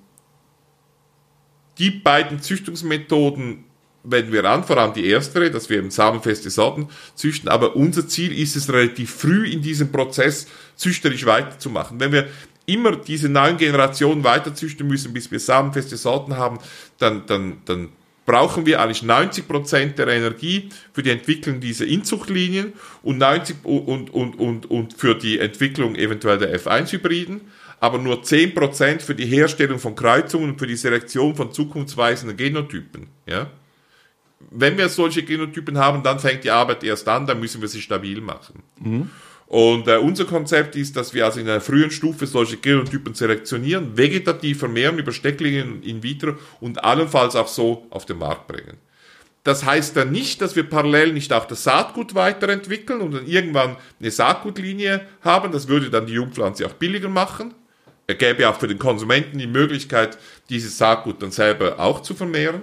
die 1.79 1.91
beiden 1.91 2.41
Züchtungsmethoden 2.41 3.65
wenden 4.05 4.33
wir 4.33 4.45
an, 4.45 4.65
vor 4.65 4.79
allem 4.79 4.95
die 4.95 5.07
erstere, 5.07 5.51
dass 5.51 5.69
wir 5.69 5.79
eben 5.79 5.91
samenfeste 5.91 6.51
Sorten 6.51 6.89
züchten, 7.15 7.49
aber 7.49 7.77
unser 7.77 8.07
Ziel 8.07 8.37
ist 8.39 8.57
es 8.57 8.73
relativ 8.73 9.11
früh 9.11 9.49
in 9.49 9.63
diesem 9.63 9.93
Prozess 9.93 10.47
züchterisch 10.77 11.27
weiterzumachen. 11.27 12.01
Wenn 12.01 12.13
wir 12.13 12.29
immer 12.67 12.97
diese 12.97 13.29
neuen 13.29 13.57
Generationen 13.57 14.25
weiter 14.25 14.55
züchten 14.55 14.87
müssen, 14.87 15.13
bis 15.13 15.31
wir 15.31 15.41
samenfeste 15.41 15.97
Sorten 15.97 16.37
haben, 16.37 16.59
dann, 16.99 17.27
dann, 17.27 17.59
dann 17.65 17.89
brauchen 18.27 18.67
wir 18.67 18.81
eigentlich 18.81 19.03
90 19.03 19.49
Prozent 19.49 19.99
der 19.99 20.09
Energie 20.09 20.69
für 20.93 21.03
die 21.03 21.11
Entwicklung 21.11 21.61
dieser 21.61 21.87
Inzuchtlinien 21.87 22.75
und 23.03 23.19
90 23.19 23.57
und, 23.65 24.11
und, 24.11 24.39
und, 24.39 24.71
und 24.71 24.93
für 24.93 25.15
die 25.15 25.39
Entwicklung 25.39 25.97
eventuell 25.97 26.39
der 26.39 26.55
F1-Hybriden, 26.61 27.41
aber 27.81 27.99
nur 27.99 28.23
10 28.23 28.55
Prozent 28.55 29.03
für 29.03 29.15
die 29.15 29.27
Herstellung 29.27 29.79
von 29.79 29.95
Kreuzungen 29.95 30.51
und 30.51 30.59
für 30.59 30.67
die 30.67 30.77
Selektion 30.77 31.35
von 31.35 31.53
zukunftsweisenden 31.53 32.37
Genotypen, 32.37 33.09
ja. 33.27 33.51
Wenn 34.51 34.79
wir 34.79 34.89
solche 34.89 35.25
Genotypen 35.25 35.79
haben, 35.79 36.03
dann 36.05 36.21
fängt 36.21 36.45
die 36.45 36.51
Arbeit 36.51 36.85
erst 36.85 37.09
an, 37.09 37.27
dann 37.27 37.41
müssen 37.41 37.61
wir 37.61 37.69
sie 37.69 37.83
stabil 37.83 38.21
machen. 38.21 38.63
Mhm. 38.81 39.11
Und 39.49 39.89
äh, 39.89 39.97
unser 39.97 40.27
Konzept 40.27 40.77
ist, 40.77 40.95
dass 40.97 41.15
wir 41.15 41.25
also 41.25 41.41
in 41.41 41.49
einer 41.49 41.61
frühen 41.61 41.91
Stufe 41.91 42.27
solche 42.27 42.59
Genotypen 42.59 43.15
selektionieren, 43.15 43.97
vegetativ 43.97 44.59
vermehren 44.59 44.99
über 44.99 45.11
Stecklinien 45.11 45.83
in 45.83 46.03
vitro 46.03 46.35
und 46.61 46.85
allenfalls 46.85 47.35
auch 47.35 47.49
so 47.49 47.87
auf 47.91 48.05
den 48.05 48.19
Markt 48.19 48.47
bringen. 48.47 48.77
Das 49.45 49.65
heißt 49.65 49.97
dann 49.97 50.13
nicht, 50.13 50.43
dass 50.43 50.57
wir 50.57 50.65
parallel 50.65 51.15
nicht 51.15 51.33
auch 51.33 51.47
das 51.47 51.65
Saatgut 51.65 52.15
weiterentwickeln 52.15 53.01
und 53.01 53.15
dann 53.15 53.27
irgendwann 53.27 53.77
eine 53.99 54.11
Saatgutlinie 54.11 55.07
haben. 55.23 55.53
Das 55.53 55.69
würde 55.69 55.89
dann 55.89 56.07
die 56.07 56.13
Jungpflanze 56.13 56.67
auch 56.67 56.75
billiger 56.75 57.09
machen. 57.09 57.55
Er 58.09 58.15
gäbe 58.15 58.49
auch 58.49 58.59
für 58.59 58.67
den 58.67 58.79
Konsumenten 58.79 59.39
die 59.39 59.47
Möglichkeit, 59.47 60.17
dieses 60.49 60.79
Saatgut 60.79 61.23
dann 61.23 61.31
selber 61.31 61.79
auch 61.79 62.01
zu 62.01 62.15
vermehren. 62.15 62.63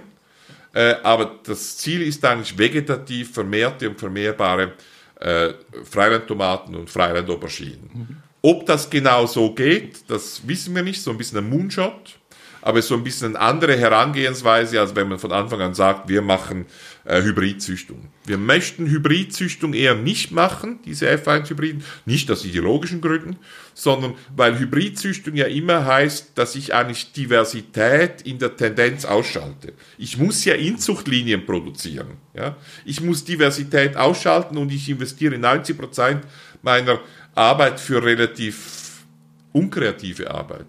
Äh, 0.74 0.96
aber 1.04 1.38
das 1.44 1.78
Ziel 1.78 2.02
ist 2.02 2.24
eigentlich 2.24 2.58
vegetativ 2.58 3.32
vermehrte 3.32 3.88
und 3.88 3.98
vermehrbare 3.98 4.72
äh, 5.20 5.54
Freilandtomaten 5.84 6.74
und 6.74 6.90
Freilandauberginen. 6.90 7.90
Mhm. 7.94 8.16
Ob 8.42 8.66
das 8.66 8.90
genau 8.90 9.26
so 9.26 9.54
geht, 9.54 10.10
das 10.10 10.46
wissen 10.46 10.74
wir 10.74 10.82
nicht, 10.82 11.00
so 11.00 11.12
ein 11.12 11.18
bisschen 11.18 11.38
ein 11.38 11.48
Moonshot 11.48 12.18
aber 12.66 12.80
es 12.80 12.86
ist 12.86 12.88
so 12.88 12.96
ein 12.96 13.04
bisschen 13.04 13.36
eine 13.36 13.44
andere 13.44 13.78
Herangehensweise, 13.78 14.80
als 14.80 14.96
wenn 14.96 15.08
man 15.08 15.20
von 15.20 15.30
Anfang 15.30 15.60
an 15.60 15.74
sagt, 15.74 16.08
wir 16.08 16.20
machen 16.20 16.66
äh, 17.04 17.22
Hybridzüchtung. 17.22 18.08
Wir 18.24 18.38
möchten 18.38 18.90
Hybridzüchtung 18.90 19.72
eher 19.72 19.94
nicht 19.94 20.32
machen, 20.32 20.80
diese 20.84 21.08
F1-Hybriden, 21.08 21.84
nicht 22.06 22.28
aus 22.28 22.44
ideologischen 22.44 23.00
Gründen, 23.00 23.36
sondern 23.72 24.14
weil 24.34 24.58
Hybridzüchtung 24.58 25.36
ja 25.36 25.46
immer 25.46 25.84
heißt, 25.84 26.32
dass 26.34 26.56
ich 26.56 26.74
eigentlich 26.74 27.12
Diversität 27.12 28.22
in 28.22 28.40
der 28.40 28.56
Tendenz 28.56 29.04
ausschalte. 29.04 29.72
Ich 29.96 30.18
muss 30.18 30.44
ja 30.44 30.54
Inzuchtlinien 30.54 31.46
produzieren. 31.46 32.16
Ja? 32.34 32.56
Ich 32.84 33.00
muss 33.00 33.24
Diversität 33.24 33.96
ausschalten 33.96 34.58
und 34.58 34.72
ich 34.72 34.88
investiere 34.88 35.38
90 35.38 35.78
Prozent 35.78 36.24
meiner 36.62 36.98
Arbeit 37.32 37.78
für 37.78 38.02
relativ 38.02 39.04
unkreative 39.52 40.32
Arbeit. 40.32 40.66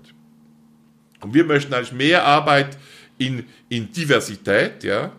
Und 1.28 1.34
wir 1.34 1.44
möchten 1.44 1.74
eigentlich 1.74 1.92
mehr 1.92 2.24
Arbeit 2.24 2.78
in, 3.18 3.44
in 3.68 3.92
Diversität, 3.92 4.84
ja, 4.86 5.12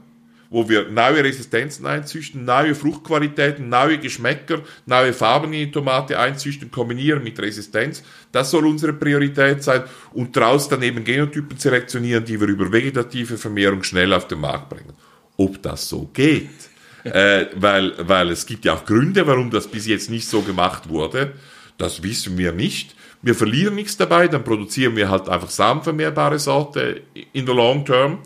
wo 0.49 0.67
wir 0.67 0.88
neue 0.88 1.23
Resistenzen 1.23 1.85
einzüchten, 1.85 2.47
neue 2.47 2.75
Fruchtqualitäten, 2.75 3.69
neue 3.69 3.99
Geschmäcker, 3.99 4.62
neue 4.87 5.12
Farben 5.12 5.53
in 5.53 5.67
die 5.67 5.71
Tomate 5.71 6.19
einzüchten, 6.19 6.71
kombinieren 6.71 7.23
mit 7.23 7.38
Resistenz. 7.38 8.03
Das 8.33 8.50
soll 8.50 8.67
unsere 8.67 8.95
Priorität 8.95 9.62
sein 9.62 9.83
und 10.15 10.35
daraus 10.35 10.71
dann 10.71 10.83
eben 10.83 11.05
Genotypen 11.05 11.59
selektionieren, 11.59 12.25
die 12.25 12.41
wir 12.41 12.49
über 12.49 12.73
vegetative 12.73 13.37
Vermehrung 13.37 13.83
schnell 13.83 14.15
auf 14.15 14.27
den 14.27 14.41
Markt 14.41 14.71
bringen. 14.71 14.95
Ob 15.37 15.62
das 15.62 15.91
so 15.91 16.09
geht, 16.15 16.49
äh, 17.05 17.49
weil, 17.55 17.93
weil 18.09 18.31
es 18.31 18.47
gibt 18.47 18.65
ja 18.65 18.73
auch 18.73 18.87
Gründe, 18.87 19.27
warum 19.27 19.50
das 19.50 19.69
bis 19.69 19.87
jetzt 19.87 20.09
nicht 20.09 20.27
so 20.27 20.41
gemacht 20.41 20.88
wurde, 20.88 21.35
das 21.77 22.03
wissen 22.03 22.38
wir 22.38 22.53
nicht. 22.53 22.97
Wir 23.22 23.34
verlieren 23.34 23.75
nichts 23.75 23.96
dabei, 23.96 24.28
dann 24.28 24.44
produzieren 24.44 24.96
wir 24.96 25.10
halt 25.10 25.28
einfach 25.28 25.50
samenvermehrbare 25.50 26.38
Sorte 26.38 27.02
in 27.32 27.46
the 27.46 27.52
long 27.52 27.84
term. 27.84 28.18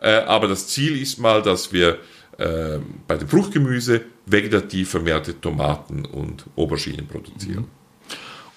Äh, 0.00 0.18
aber 0.20 0.46
das 0.48 0.68
Ziel 0.68 1.00
ist 1.00 1.18
mal, 1.18 1.42
dass 1.42 1.72
wir 1.72 1.98
äh, 2.38 2.78
bei 3.08 3.16
dem 3.16 3.28
Fruchtgemüse 3.28 4.02
vegetativ 4.26 4.90
vermehrte 4.90 5.40
Tomaten 5.40 6.04
und 6.04 6.44
Auberginen 6.56 7.06
produzieren. 7.06 7.62
Mhm. 7.62 7.76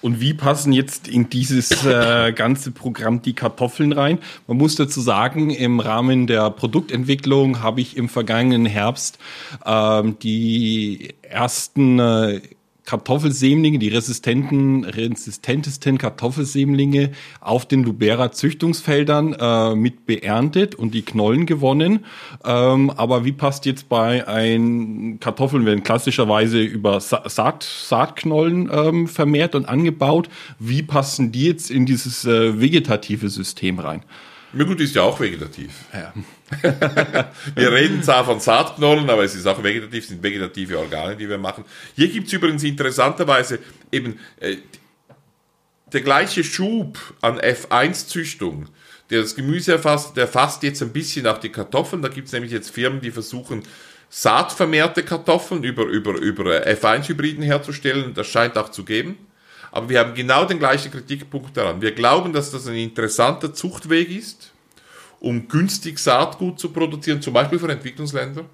Und 0.02 0.20
wie 0.20 0.32
passen 0.32 0.72
jetzt 0.72 1.08
in 1.08 1.28
dieses 1.28 1.84
äh, 1.84 2.32
ganze 2.32 2.70
Programm 2.70 3.20
die 3.20 3.34
Kartoffeln 3.34 3.92
rein? 3.92 4.18
Man 4.46 4.56
muss 4.56 4.74
dazu 4.74 5.00
sagen, 5.00 5.50
im 5.50 5.78
Rahmen 5.78 6.26
der 6.26 6.50
Produktentwicklung 6.50 7.62
habe 7.62 7.82
ich 7.82 7.96
im 7.96 8.08
vergangenen 8.08 8.64
Herbst 8.64 9.18
ähm, 9.66 10.18
die 10.22 11.14
ersten 11.22 11.98
äh, 11.98 12.40
Kartoffelsämlinge, 12.90 13.78
die 13.78 13.86
resistenten, 13.86 14.84
resistentesten 14.84 15.96
Kartoffelsämlinge 15.96 17.12
auf 17.40 17.64
den 17.64 17.84
Lubera 17.84 18.32
Züchtungsfeldern 18.32 19.32
äh, 19.34 19.76
mit 19.76 20.06
beerntet 20.06 20.74
und 20.74 20.92
die 20.92 21.02
Knollen 21.02 21.46
gewonnen. 21.46 22.04
Ähm, 22.44 22.90
aber 22.90 23.24
wie 23.24 23.30
passt 23.30 23.64
jetzt 23.64 23.88
bei 23.88 24.26
ein 24.26 25.18
Kartoffeln 25.20 25.66
werden 25.66 25.84
klassischerweise 25.84 26.60
über 26.60 26.98
Sa 26.98 27.22
Saat, 27.28 27.62
Saatknollen 27.62 28.68
ähm, 28.72 29.06
vermehrt 29.06 29.54
und 29.54 29.66
angebaut? 29.66 30.28
Wie 30.58 30.82
passen 30.82 31.30
die 31.30 31.44
jetzt 31.44 31.70
in 31.70 31.86
dieses 31.86 32.24
äh, 32.24 32.60
vegetative 32.60 33.28
System 33.28 33.78
rein? 33.78 34.02
Ja 34.52 34.64
gut, 34.64 34.80
ist 34.80 34.96
ja 34.96 35.02
auch 35.02 35.20
vegetativ. 35.20 35.70
Ja. 35.92 36.12
wir 37.54 37.72
reden 37.72 38.02
zwar 38.02 38.24
von 38.24 38.40
Saatknollen, 38.40 39.08
aber 39.08 39.22
es 39.22 39.36
ist 39.36 39.46
auch 39.46 39.62
vegetativ, 39.62 40.06
sind 40.06 40.22
vegetative 40.22 40.78
Organe, 40.78 41.16
die 41.16 41.28
wir 41.28 41.38
machen. 41.38 41.64
Hier 41.94 42.08
gibt 42.08 42.26
es 42.26 42.32
übrigens 42.32 42.64
interessanterweise 42.64 43.60
eben 43.92 44.18
äh, 44.40 44.56
der 45.92 46.00
gleiche 46.00 46.42
Schub 46.42 46.98
an 47.20 47.38
F1-Züchtung, 47.38 48.68
der 49.10 49.22
das 49.22 49.36
Gemüse 49.36 49.72
erfasst, 49.72 50.16
der 50.16 50.26
fasst 50.26 50.62
jetzt 50.64 50.82
ein 50.82 50.92
bisschen 50.92 51.26
auch 51.28 51.38
die 51.38 51.50
Kartoffeln. 51.50 52.02
Da 52.02 52.08
gibt 52.08 52.26
es 52.26 52.32
nämlich 52.32 52.52
jetzt 52.52 52.70
Firmen, 52.70 53.00
die 53.00 53.10
versuchen, 53.12 53.62
saatvermehrte 54.08 55.04
Kartoffeln 55.04 55.62
über, 55.62 55.84
über, 55.84 56.18
über 56.18 56.66
F1-Hybriden 56.66 57.42
herzustellen. 57.42 58.14
Das 58.14 58.26
scheint 58.26 58.58
auch 58.58 58.70
zu 58.70 58.84
geben. 58.84 59.16
Aber 59.72 59.88
wir 59.88 60.00
haben 60.00 60.14
genau 60.14 60.44
den 60.44 60.58
gleichen 60.58 60.90
Kritikpunkt 60.90 61.56
daran. 61.56 61.80
Wir 61.80 61.92
glauben, 61.92 62.32
dass 62.32 62.50
das 62.50 62.66
ein 62.66 62.74
interessanter 62.74 63.54
Zuchtweg 63.54 64.10
ist, 64.10 64.52
um 65.20 65.48
günstig 65.48 65.98
Saatgut 65.98 66.58
zu 66.58 66.70
produzieren, 66.70 67.22
zum 67.22 67.34
Beispiel 67.34 67.58
für 67.58 67.70
Entwicklungsländer, 67.70 68.44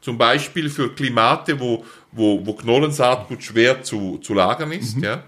zum 0.00 0.18
Beispiel 0.18 0.68
für 0.70 0.94
Klimate, 0.94 1.58
wo, 1.60 1.84
wo, 2.12 2.44
wo 2.44 2.52
Knollensaatgut 2.54 3.42
schwer 3.42 3.82
zu, 3.82 4.18
zu 4.18 4.34
lagern 4.34 4.72
ist. 4.72 4.96
Mhm. 4.96 5.04
Ja. 5.04 5.24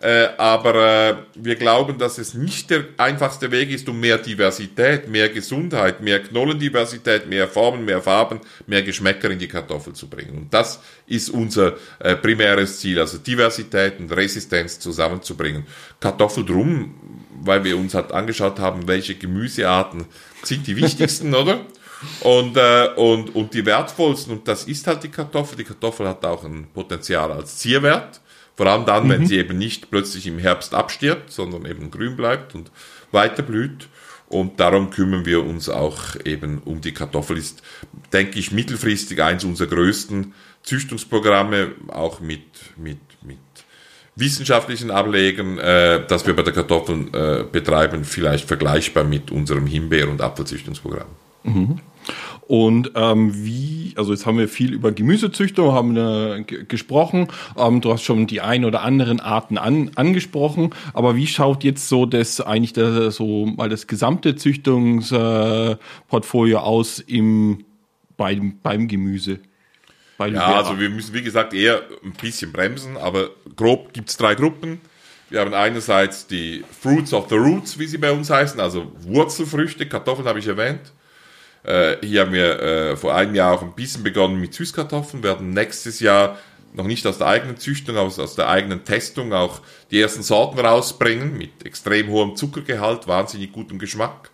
Äh, 0.00 0.28
aber 0.36 0.74
äh, 0.76 1.16
wir 1.34 1.56
glauben, 1.56 1.98
dass 1.98 2.18
es 2.18 2.32
nicht 2.32 2.70
der 2.70 2.84
einfachste 2.98 3.50
Weg 3.50 3.70
ist, 3.70 3.88
um 3.88 3.98
mehr 3.98 4.18
Diversität, 4.18 5.08
mehr 5.08 5.28
Gesundheit, 5.28 6.00
mehr 6.00 6.22
Knollendiversität, 6.22 7.28
mehr 7.28 7.48
Formen, 7.48 7.84
mehr 7.84 8.00
Farben, 8.00 8.40
mehr 8.68 8.84
Geschmäcker 8.84 9.28
in 9.28 9.40
die 9.40 9.48
Kartoffel 9.48 9.94
zu 9.94 10.08
bringen. 10.08 10.38
Und 10.38 10.54
das 10.54 10.80
ist 11.08 11.30
unser 11.30 11.74
äh, 11.98 12.14
primäres 12.14 12.78
Ziel, 12.78 13.00
also 13.00 13.18
Diversität 13.18 13.98
und 13.98 14.12
Resistenz 14.12 14.78
zusammenzubringen. 14.78 15.66
Kartoffel 15.98 16.44
drum, 16.44 16.94
weil 17.42 17.64
wir 17.64 17.76
uns 17.76 17.94
halt 17.94 18.12
angeschaut 18.12 18.60
haben, 18.60 18.86
welche 18.86 19.16
Gemüsearten 19.16 20.06
sind 20.44 20.68
die 20.68 20.76
wichtigsten, 20.76 21.34
oder? 21.34 21.66
Und, 22.20 22.56
äh, 22.56 22.90
und, 22.94 23.34
und 23.34 23.52
die 23.52 23.66
wertvollsten, 23.66 24.32
und 24.32 24.46
das 24.46 24.62
ist 24.62 24.86
halt 24.86 25.02
die 25.02 25.08
Kartoffel. 25.08 25.56
Die 25.56 25.64
Kartoffel 25.64 26.06
hat 26.06 26.24
auch 26.24 26.44
ein 26.44 26.68
Potenzial 26.72 27.32
als 27.32 27.56
Zierwert. 27.58 28.20
Vor 28.58 28.66
allem 28.66 28.86
dann, 28.86 29.04
mhm. 29.04 29.10
wenn 29.10 29.26
sie 29.28 29.36
eben 29.36 29.56
nicht 29.56 29.88
plötzlich 29.88 30.26
im 30.26 30.40
Herbst 30.40 30.74
abstirbt, 30.74 31.30
sondern 31.30 31.64
eben 31.64 31.92
grün 31.92 32.16
bleibt 32.16 32.56
und 32.56 32.72
weiter 33.12 33.44
blüht. 33.44 33.86
Und 34.26 34.58
darum 34.58 34.90
kümmern 34.90 35.24
wir 35.24 35.44
uns 35.44 35.68
auch 35.68 36.16
eben 36.24 36.60
um 36.64 36.80
die 36.80 36.90
Kartoffel. 36.90 37.38
Ist, 37.38 37.62
denke 38.12 38.36
ich, 38.40 38.50
mittelfristig 38.50 39.22
eins 39.22 39.44
unserer 39.44 39.68
größten 39.68 40.34
Züchtungsprogramme, 40.64 41.70
auch 41.86 42.18
mit, 42.18 42.42
mit, 42.76 42.98
mit 43.22 43.38
wissenschaftlichen 44.16 44.90
Ablegern, 44.90 45.58
äh, 45.58 46.04
dass 46.08 46.26
wir 46.26 46.34
bei 46.34 46.42
der 46.42 46.52
Kartoffel 46.52 47.10
äh, 47.12 47.44
betreiben, 47.44 48.02
vielleicht 48.02 48.48
vergleichbar 48.48 49.04
mit 49.04 49.30
unserem 49.30 49.68
Himbeer- 49.68 50.10
und 50.10 50.20
Apfelzüchtungsprogramm. 50.20 51.06
Mhm. 51.44 51.80
Und 52.48 52.90
ähm, 52.94 53.44
wie, 53.44 53.92
also 53.96 54.12
jetzt 54.12 54.24
haben 54.24 54.38
wir 54.38 54.48
viel 54.48 54.72
über 54.72 54.90
Gemüsezüchtung, 54.90 55.72
haben 55.72 55.94
äh, 55.98 56.44
gesprochen. 56.44 57.28
Ähm, 57.58 57.82
du 57.82 57.92
hast 57.92 58.02
schon 58.02 58.26
die 58.26 58.40
ein 58.40 58.64
oder 58.64 58.80
anderen 58.80 59.20
Arten 59.20 59.58
an, 59.58 59.90
angesprochen. 59.96 60.70
Aber 60.94 61.14
wie 61.14 61.26
schaut 61.26 61.62
jetzt 61.62 61.90
so 61.90 62.06
das 62.06 62.40
eigentlich 62.40 62.72
das, 62.72 63.16
so 63.16 63.44
mal 63.44 63.68
das 63.68 63.86
gesamte 63.86 64.34
Züchtungsportfolio 64.34 66.56
äh, 66.56 66.60
aus 66.60 67.00
im 67.00 67.66
beim, 68.16 68.58
beim 68.62 68.88
Gemüse? 68.88 69.40
Bei 70.16 70.28
ja, 70.28 70.56
also 70.56 70.80
wir 70.80 70.88
müssen 70.88 71.12
wie 71.12 71.22
gesagt 71.22 71.52
eher 71.52 71.82
ein 72.02 72.12
bisschen 72.12 72.50
bremsen, 72.50 72.96
aber 72.96 73.28
grob 73.56 73.92
gibt's 73.92 74.16
drei 74.16 74.34
Gruppen. 74.34 74.80
Wir 75.28 75.40
haben 75.40 75.52
einerseits 75.52 76.26
die 76.26 76.64
Fruits 76.80 77.12
of 77.12 77.28
the 77.28 77.36
Roots, 77.36 77.78
wie 77.78 77.86
sie 77.86 77.98
bei 77.98 78.10
uns 78.10 78.30
heißen, 78.30 78.58
also 78.58 78.90
Wurzelfrüchte, 79.02 79.86
Kartoffeln 79.86 80.26
habe 80.26 80.38
ich 80.38 80.46
erwähnt. 80.46 80.94
Äh, 81.64 81.96
hier 82.02 82.22
haben 82.22 82.32
wir 82.32 82.60
äh, 82.60 82.96
vor 82.96 83.14
einem 83.14 83.34
Jahr 83.34 83.54
auch 83.54 83.62
ein 83.62 83.74
bisschen 83.74 84.02
begonnen 84.02 84.40
mit 84.40 84.54
Süßkartoffeln, 84.54 85.22
werden 85.22 85.50
nächstes 85.50 86.00
Jahr 86.00 86.38
noch 86.72 86.86
nicht 86.86 87.06
aus 87.06 87.18
der 87.18 87.26
eigenen 87.28 87.56
Züchtung, 87.56 87.96
aber 87.96 88.06
aus 88.06 88.34
der 88.34 88.48
eigenen 88.48 88.84
Testung 88.84 89.32
auch 89.32 89.60
die 89.90 90.00
ersten 90.00 90.22
Sorten 90.22 90.58
rausbringen 90.58 91.36
mit 91.36 91.64
extrem 91.64 92.08
hohem 92.08 92.36
Zuckergehalt, 92.36 93.08
wahnsinnig 93.08 93.52
gutem 93.52 93.78
Geschmack. 93.78 94.30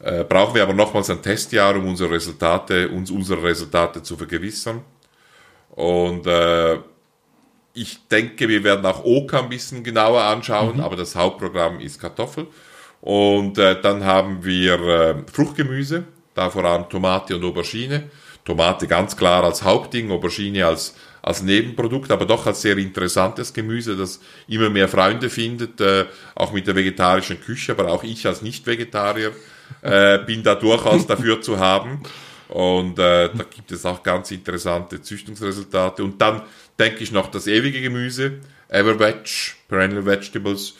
Äh, 0.00 0.24
brauchen 0.24 0.54
wir 0.54 0.62
aber 0.62 0.74
nochmals 0.74 1.08
ein 1.10 1.22
Testjahr, 1.22 1.76
um 1.76 1.88
unsere 1.88 2.10
Resultate, 2.10 2.88
uns 2.88 3.10
unsere 3.10 3.42
Resultate 3.42 4.02
zu 4.02 4.16
vergewissern. 4.16 4.82
Und 5.70 6.26
äh, 6.26 6.78
ich 7.72 8.06
denke, 8.08 8.48
wir 8.48 8.62
werden 8.62 8.84
auch 8.86 9.04
Oka 9.04 9.40
ein 9.40 9.48
bisschen 9.48 9.82
genauer 9.82 10.22
anschauen, 10.22 10.76
mhm. 10.76 10.82
aber 10.82 10.96
das 10.96 11.16
Hauptprogramm 11.16 11.80
ist 11.80 12.00
Kartoffel. 12.00 12.46
Und 13.04 13.58
äh, 13.58 13.78
dann 13.82 14.02
haben 14.02 14.42
wir 14.46 14.80
äh, 14.80 15.14
Fruchtgemüse, 15.30 16.04
da 16.32 16.48
vor 16.48 16.64
allem 16.64 16.88
Tomate 16.88 17.36
und 17.36 17.44
Aubergine. 17.44 18.04
Tomate 18.46 18.86
ganz 18.86 19.14
klar 19.14 19.44
als 19.44 19.62
Hauptding, 19.62 20.10
Aubergine 20.10 20.64
als, 20.64 20.94
als 21.20 21.42
Nebenprodukt, 21.42 22.10
aber 22.10 22.24
doch 22.24 22.46
als 22.46 22.62
sehr 22.62 22.78
interessantes 22.78 23.52
Gemüse, 23.52 23.94
das 23.94 24.20
immer 24.48 24.70
mehr 24.70 24.88
Freunde 24.88 25.28
findet, 25.28 25.82
äh, 25.82 26.06
auch 26.34 26.52
mit 26.52 26.66
der 26.66 26.76
vegetarischen 26.76 27.38
Küche, 27.42 27.72
aber 27.72 27.92
auch 27.92 28.04
ich 28.04 28.26
als 28.26 28.40
Nicht-Vegetarier 28.40 29.32
äh, 29.82 30.18
bin 30.26 30.42
da 30.42 30.54
durchaus 30.54 31.06
dafür 31.06 31.42
zu 31.42 31.58
haben. 31.58 32.00
Und 32.48 32.98
äh, 32.98 33.28
da 33.28 33.44
gibt 33.54 33.70
es 33.70 33.84
auch 33.84 34.02
ganz 34.02 34.30
interessante 34.30 35.02
Züchtungsresultate. 35.02 36.02
Und 36.02 36.22
dann 36.22 36.40
denke 36.78 37.02
ich 37.02 37.12
noch 37.12 37.30
das 37.30 37.48
ewige 37.48 37.82
Gemüse, 37.82 38.40
Everveg, 38.70 39.56
Perennial 39.68 40.06
Vegetables, 40.06 40.74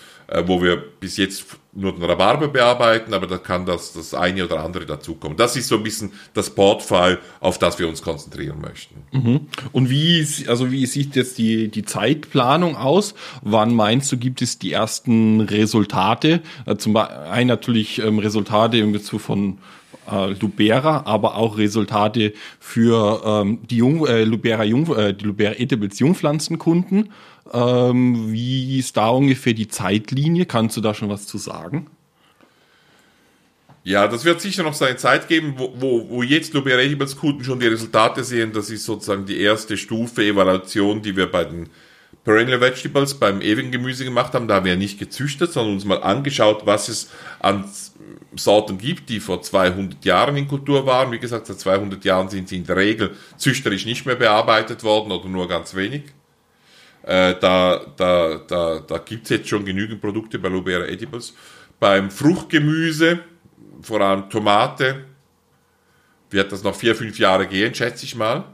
wo 0.46 0.62
wir 0.62 0.76
bis 0.76 1.16
jetzt 1.16 1.46
nur 1.72 1.92
den 1.92 2.04
Rhabarber 2.04 2.48
bearbeiten, 2.48 3.14
aber 3.14 3.26
da 3.26 3.38
kann 3.38 3.66
das, 3.66 3.92
das 3.92 4.14
eine 4.14 4.44
oder 4.44 4.60
andere 4.60 4.86
dazukommen. 4.86 5.36
Das 5.36 5.56
ist 5.56 5.68
so 5.68 5.76
ein 5.76 5.82
bisschen 5.82 6.12
das 6.32 6.50
Portfolio, 6.50 7.18
auf 7.40 7.58
das 7.58 7.78
wir 7.78 7.88
uns 7.88 8.02
konzentrieren 8.02 8.60
möchten. 8.60 9.02
Mhm. 9.12 9.40
Und 9.72 9.90
wie, 9.90 10.26
also 10.46 10.70
wie 10.70 10.86
sieht 10.86 11.16
jetzt 11.16 11.38
die, 11.38 11.68
die 11.68 11.84
Zeitplanung 11.84 12.76
aus? 12.76 13.14
Wann 13.42 13.74
meinst 13.74 14.10
du, 14.12 14.16
gibt 14.16 14.40
es 14.40 14.58
die 14.58 14.72
ersten 14.72 15.40
Resultate? 15.40 16.42
Äh, 16.66 16.76
zum 16.76 16.96
einen 16.96 17.48
natürlich 17.48 17.98
ähm, 17.98 18.18
Resultate 18.18 18.78
im 18.78 18.92
Bezug 18.92 19.20
von 19.20 19.58
äh, 20.10 20.32
Lubera, 20.32 21.02
aber 21.06 21.36
auch 21.36 21.58
Resultate 21.58 22.34
für 22.60 23.22
ähm, 23.24 23.60
die 23.68 23.78
Jung, 23.78 24.06
äh, 24.06 24.24
Lubera, 24.24 24.64
Jung, 24.64 24.94
äh, 24.94 25.14
die 25.14 25.24
Lubera 25.24 25.54
Edibles 25.58 25.98
Jungpflanzenkunden. 25.98 27.10
Ähm, 27.52 28.32
wie 28.32 28.78
ist 28.78 28.96
da 28.96 29.08
ungefähr 29.08 29.52
die 29.52 29.68
Zeitlinie? 29.68 30.46
Kannst 30.46 30.76
du 30.76 30.80
da 30.80 30.94
schon 30.94 31.08
was 31.08 31.26
zu 31.26 31.38
sagen? 31.38 31.88
Ja, 33.82 34.08
das 34.08 34.24
wird 34.24 34.40
sicher 34.40 34.62
noch 34.62 34.72
seine 34.72 34.96
Zeit 34.96 35.28
geben, 35.28 35.54
wo, 35.58 35.74
wo, 35.76 36.08
wo 36.08 36.22
jetzt 36.22 36.54
Edibles 36.54 37.16
Kunden 37.16 37.44
schon 37.44 37.60
die 37.60 37.66
Resultate 37.66 38.24
sehen. 38.24 38.52
Das 38.54 38.70
ist 38.70 38.86
sozusagen 38.86 39.26
die 39.26 39.38
erste 39.38 39.76
Stufe 39.76 40.24
Evaluation, 40.24 41.02
die 41.02 41.14
wir 41.16 41.30
bei 41.30 41.44
den 41.44 41.68
Perennial 42.24 42.62
Vegetables 42.62 43.14
beim 43.14 43.42
ewigen 43.42 43.70
Gemüse 43.70 44.06
gemacht 44.06 44.32
haben. 44.32 44.48
Da 44.48 44.54
haben 44.54 44.64
wir 44.64 44.76
nicht 44.76 44.98
gezüchtet, 44.98 45.52
sondern 45.52 45.74
uns 45.74 45.84
mal 45.84 46.02
angeschaut, 46.02 46.64
was 46.64 46.88
es 46.88 47.10
an 47.40 47.66
Sorten 48.34 48.78
gibt, 48.78 49.10
die 49.10 49.20
vor 49.20 49.42
200 49.42 50.02
Jahren 50.06 50.36
in 50.38 50.48
Kultur 50.48 50.86
waren. 50.86 51.12
Wie 51.12 51.18
gesagt, 51.18 51.46
seit 51.46 51.60
200 51.60 52.02
Jahren 52.06 52.30
sind 52.30 52.48
sie 52.48 52.56
in 52.56 52.64
der 52.64 52.76
Regel 52.76 53.10
züchterisch 53.36 53.84
nicht 53.84 54.06
mehr 54.06 54.16
bearbeitet 54.16 54.82
worden 54.82 55.12
oder 55.12 55.28
nur 55.28 55.46
ganz 55.46 55.74
wenig. 55.74 56.04
Äh, 57.06 57.34
da 57.40 57.84
da, 57.96 58.40
da, 58.46 58.80
da 58.80 58.98
gibt 58.98 59.24
es 59.24 59.30
jetzt 59.30 59.48
schon 59.48 59.64
genügend 59.64 60.00
Produkte 60.00 60.38
bei 60.38 60.48
Lubera 60.48 60.86
Edibles. 60.86 61.34
Beim 61.78 62.10
Fruchtgemüse, 62.10 63.20
vor 63.82 64.00
allem 64.00 64.30
Tomate, 64.30 65.04
wird 66.30 66.50
das 66.50 66.62
noch 66.62 66.74
vier, 66.74 66.94
fünf 66.94 67.18
Jahre 67.18 67.46
gehen, 67.46 67.74
schätze 67.74 68.04
ich 68.04 68.14
mal. 68.14 68.44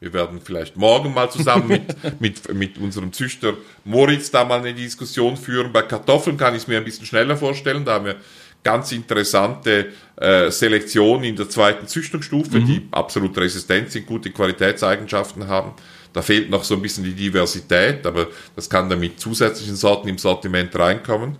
Wir 0.00 0.12
werden 0.12 0.40
vielleicht 0.42 0.76
morgen 0.76 1.14
mal 1.14 1.30
zusammen 1.30 1.68
mit, 1.68 2.20
mit, 2.20 2.54
mit 2.54 2.78
unserem 2.78 3.12
Züchter 3.12 3.54
Moritz 3.84 4.30
da 4.30 4.44
mal 4.44 4.58
eine 4.58 4.74
Diskussion 4.74 5.36
führen. 5.36 5.72
Bei 5.72 5.82
Kartoffeln 5.82 6.36
kann 6.36 6.54
ich 6.54 6.62
es 6.62 6.68
mir 6.68 6.78
ein 6.78 6.84
bisschen 6.84 7.06
schneller 7.06 7.36
vorstellen. 7.36 7.84
Da 7.84 7.94
haben 7.94 8.06
wir 8.06 8.16
ganz 8.64 8.92
interessante 8.92 9.92
äh, 10.16 10.50
Selektionen 10.50 11.24
in 11.24 11.36
der 11.36 11.48
zweiten 11.48 11.86
Züchtungsstufe, 11.86 12.58
mhm. 12.58 12.66
die 12.66 12.88
absolut 12.90 13.36
resistent 13.38 13.90
sind, 13.90 14.06
gute 14.06 14.30
Qualitätseigenschaften 14.30 15.46
haben. 15.48 15.72
Da 16.12 16.22
fehlt 16.22 16.50
noch 16.50 16.64
so 16.64 16.74
ein 16.74 16.82
bisschen 16.82 17.04
die 17.04 17.14
Diversität, 17.14 18.06
aber 18.06 18.28
das 18.54 18.68
kann 18.68 18.88
dann 18.88 19.00
mit 19.00 19.18
zusätzlichen 19.18 19.76
Sorten 19.76 20.08
im 20.08 20.18
Sortiment 20.18 20.74
reinkommen. 20.76 21.36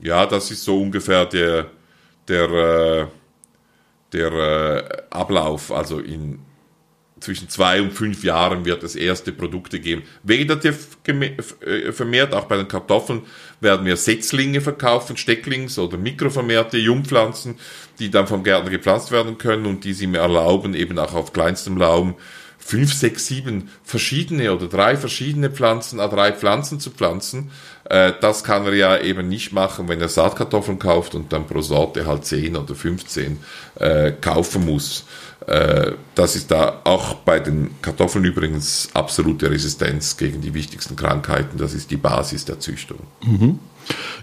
Ja, 0.00 0.26
das 0.26 0.50
ist 0.50 0.64
so 0.64 0.80
ungefähr 0.80 1.26
der, 1.26 1.66
der, 2.28 2.50
äh, 2.50 3.06
der 4.12 4.32
äh, 4.32 5.02
Ablauf. 5.10 5.72
Also 5.72 5.98
in 5.98 6.40
zwischen 7.20 7.48
zwei 7.48 7.82
und 7.82 7.92
fünf 7.92 8.24
Jahren 8.24 8.64
wird 8.64 8.82
es 8.82 8.94
erste 8.94 9.32
Produkte 9.32 9.80
geben. 9.80 10.02
Vegetativ 10.22 10.98
äh, 11.06 11.92
vermehrt, 11.92 12.34
auch 12.34 12.44
bei 12.44 12.56
den 12.56 12.68
Kartoffeln 12.68 13.22
werden 13.60 13.86
wir 13.86 13.96
Setzlinge 13.96 14.60
verkaufen, 14.60 15.16
Stecklings- 15.16 15.78
oder 15.78 15.98
mikrovermehrte 15.98 16.78
Jungpflanzen, 16.78 17.58
die 17.98 18.10
dann 18.10 18.26
vom 18.26 18.44
Gärtner 18.44 18.70
gepflanzt 18.70 19.10
werden 19.10 19.38
können 19.38 19.66
und 19.66 19.84
die 19.84 19.92
sie 19.92 20.06
mir 20.06 20.18
erlauben, 20.18 20.74
eben 20.74 20.98
auch 20.98 21.14
auf 21.14 21.32
kleinstem 21.32 21.80
Raum 21.80 22.14
fünf, 22.58 22.92
sechs, 22.92 23.26
sieben 23.26 23.70
verschiedene 23.82 24.52
oder 24.52 24.66
drei 24.66 24.96
verschiedene 24.96 25.50
Pflanzen, 25.50 25.98
äh, 25.98 26.08
drei 26.08 26.32
Pflanzen 26.32 26.80
zu 26.80 26.90
pflanzen. 26.90 27.50
Äh, 27.84 28.12
das 28.20 28.44
kann 28.44 28.66
er 28.66 28.74
ja 28.74 28.98
eben 28.98 29.28
nicht 29.28 29.52
machen, 29.52 29.88
wenn 29.88 30.00
er 30.00 30.08
Saatkartoffeln 30.08 30.78
kauft 30.78 31.14
und 31.14 31.32
dann 31.32 31.46
pro 31.46 31.62
Sorte 31.62 32.06
halt 32.06 32.26
zehn 32.26 32.56
oder 32.56 32.74
15 32.74 33.38
äh, 33.76 34.12
kaufen 34.12 34.66
muss. 34.66 35.04
Äh, 35.46 35.92
das 36.14 36.36
ist 36.36 36.50
da 36.50 36.80
auch 36.84 37.14
bei 37.14 37.40
den 37.40 37.70
Kartoffeln 37.80 38.24
übrigens 38.24 38.90
absolute 38.92 39.50
Resistenz 39.50 40.16
gegen 40.16 40.42
die 40.42 40.52
wichtigsten 40.52 40.96
Krankheiten. 40.96 41.56
Das 41.56 41.72
ist 41.72 41.90
die 41.90 41.96
Basis 41.96 42.44
der 42.44 42.60
Züchtung. 42.60 42.98
Mhm. 43.24 43.58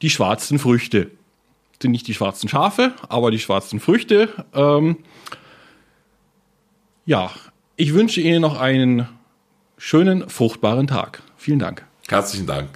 die 0.00 0.10
schwarzen 0.10 0.60
Früchte. 0.60 1.10
Sind 1.82 1.90
nicht 1.90 2.06
die 2.06 2.14
schwarzen 2.14 2.48
Schafe, 2.48 2.92
aber 3.08 3.32
die 3.32 3.40
schwarzen 3.40 3.80
Früchte. 3.80 4.28
Ähm, 4.54 4.98
ja, 7.04 7.32
ich 7.74 7.92
wünsche 7.92 8.20
Ihnen 8.20 8.42
noch 8.42 8.60
einen 8.60 9.08
schönen, 9.76 10.30
fruchtbaren 10.30 10.86
Tag. 10.86 11.20
Vielen 11.36 11.58
Dank. 11.58 11.84
Herzlichen 12.06 12.46
Dank. 12.46 12.68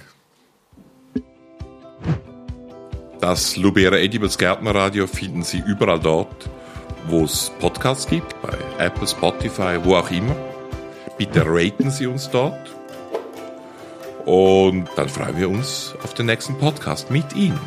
Das 3.21 3.55
Lubera 3.55 3.95
Edibles 3.95 4.37
Gärtnerradio 4.37 5.07
finden 5.07 5.43
Sie 5.43 5.63
überall 5.65 6.01
dort, 6.01 6.49
wo 7.09 7.23
es 7.23 7.51
Podcasts 7.59 8.07
gibt, 8.07 8.41
bei 8.41 8.57
Apple, 8.77 9.07
Spotify, 9.07 9.77
wo 9.83 9.95
auch 9.95 10.11
immer. 10.11 10.35
Bitte 11.17 11.43
raten 11.45 11.91
Sie 11.91 12.07
uns 12.07 12.29
dort. 12.29 12.75
Und 14.25 14.87
dann 14.95 15.09
freuen 15.09 15.37
wir 15.37 15.49
uns 15.49 15.95
auf 16.03 16.13
den 16.13 16.27
nächsten 16.27 16.57
Podcast 16.57 17.09
mit 17.09 17.35
Ihnen. 17.35 17.59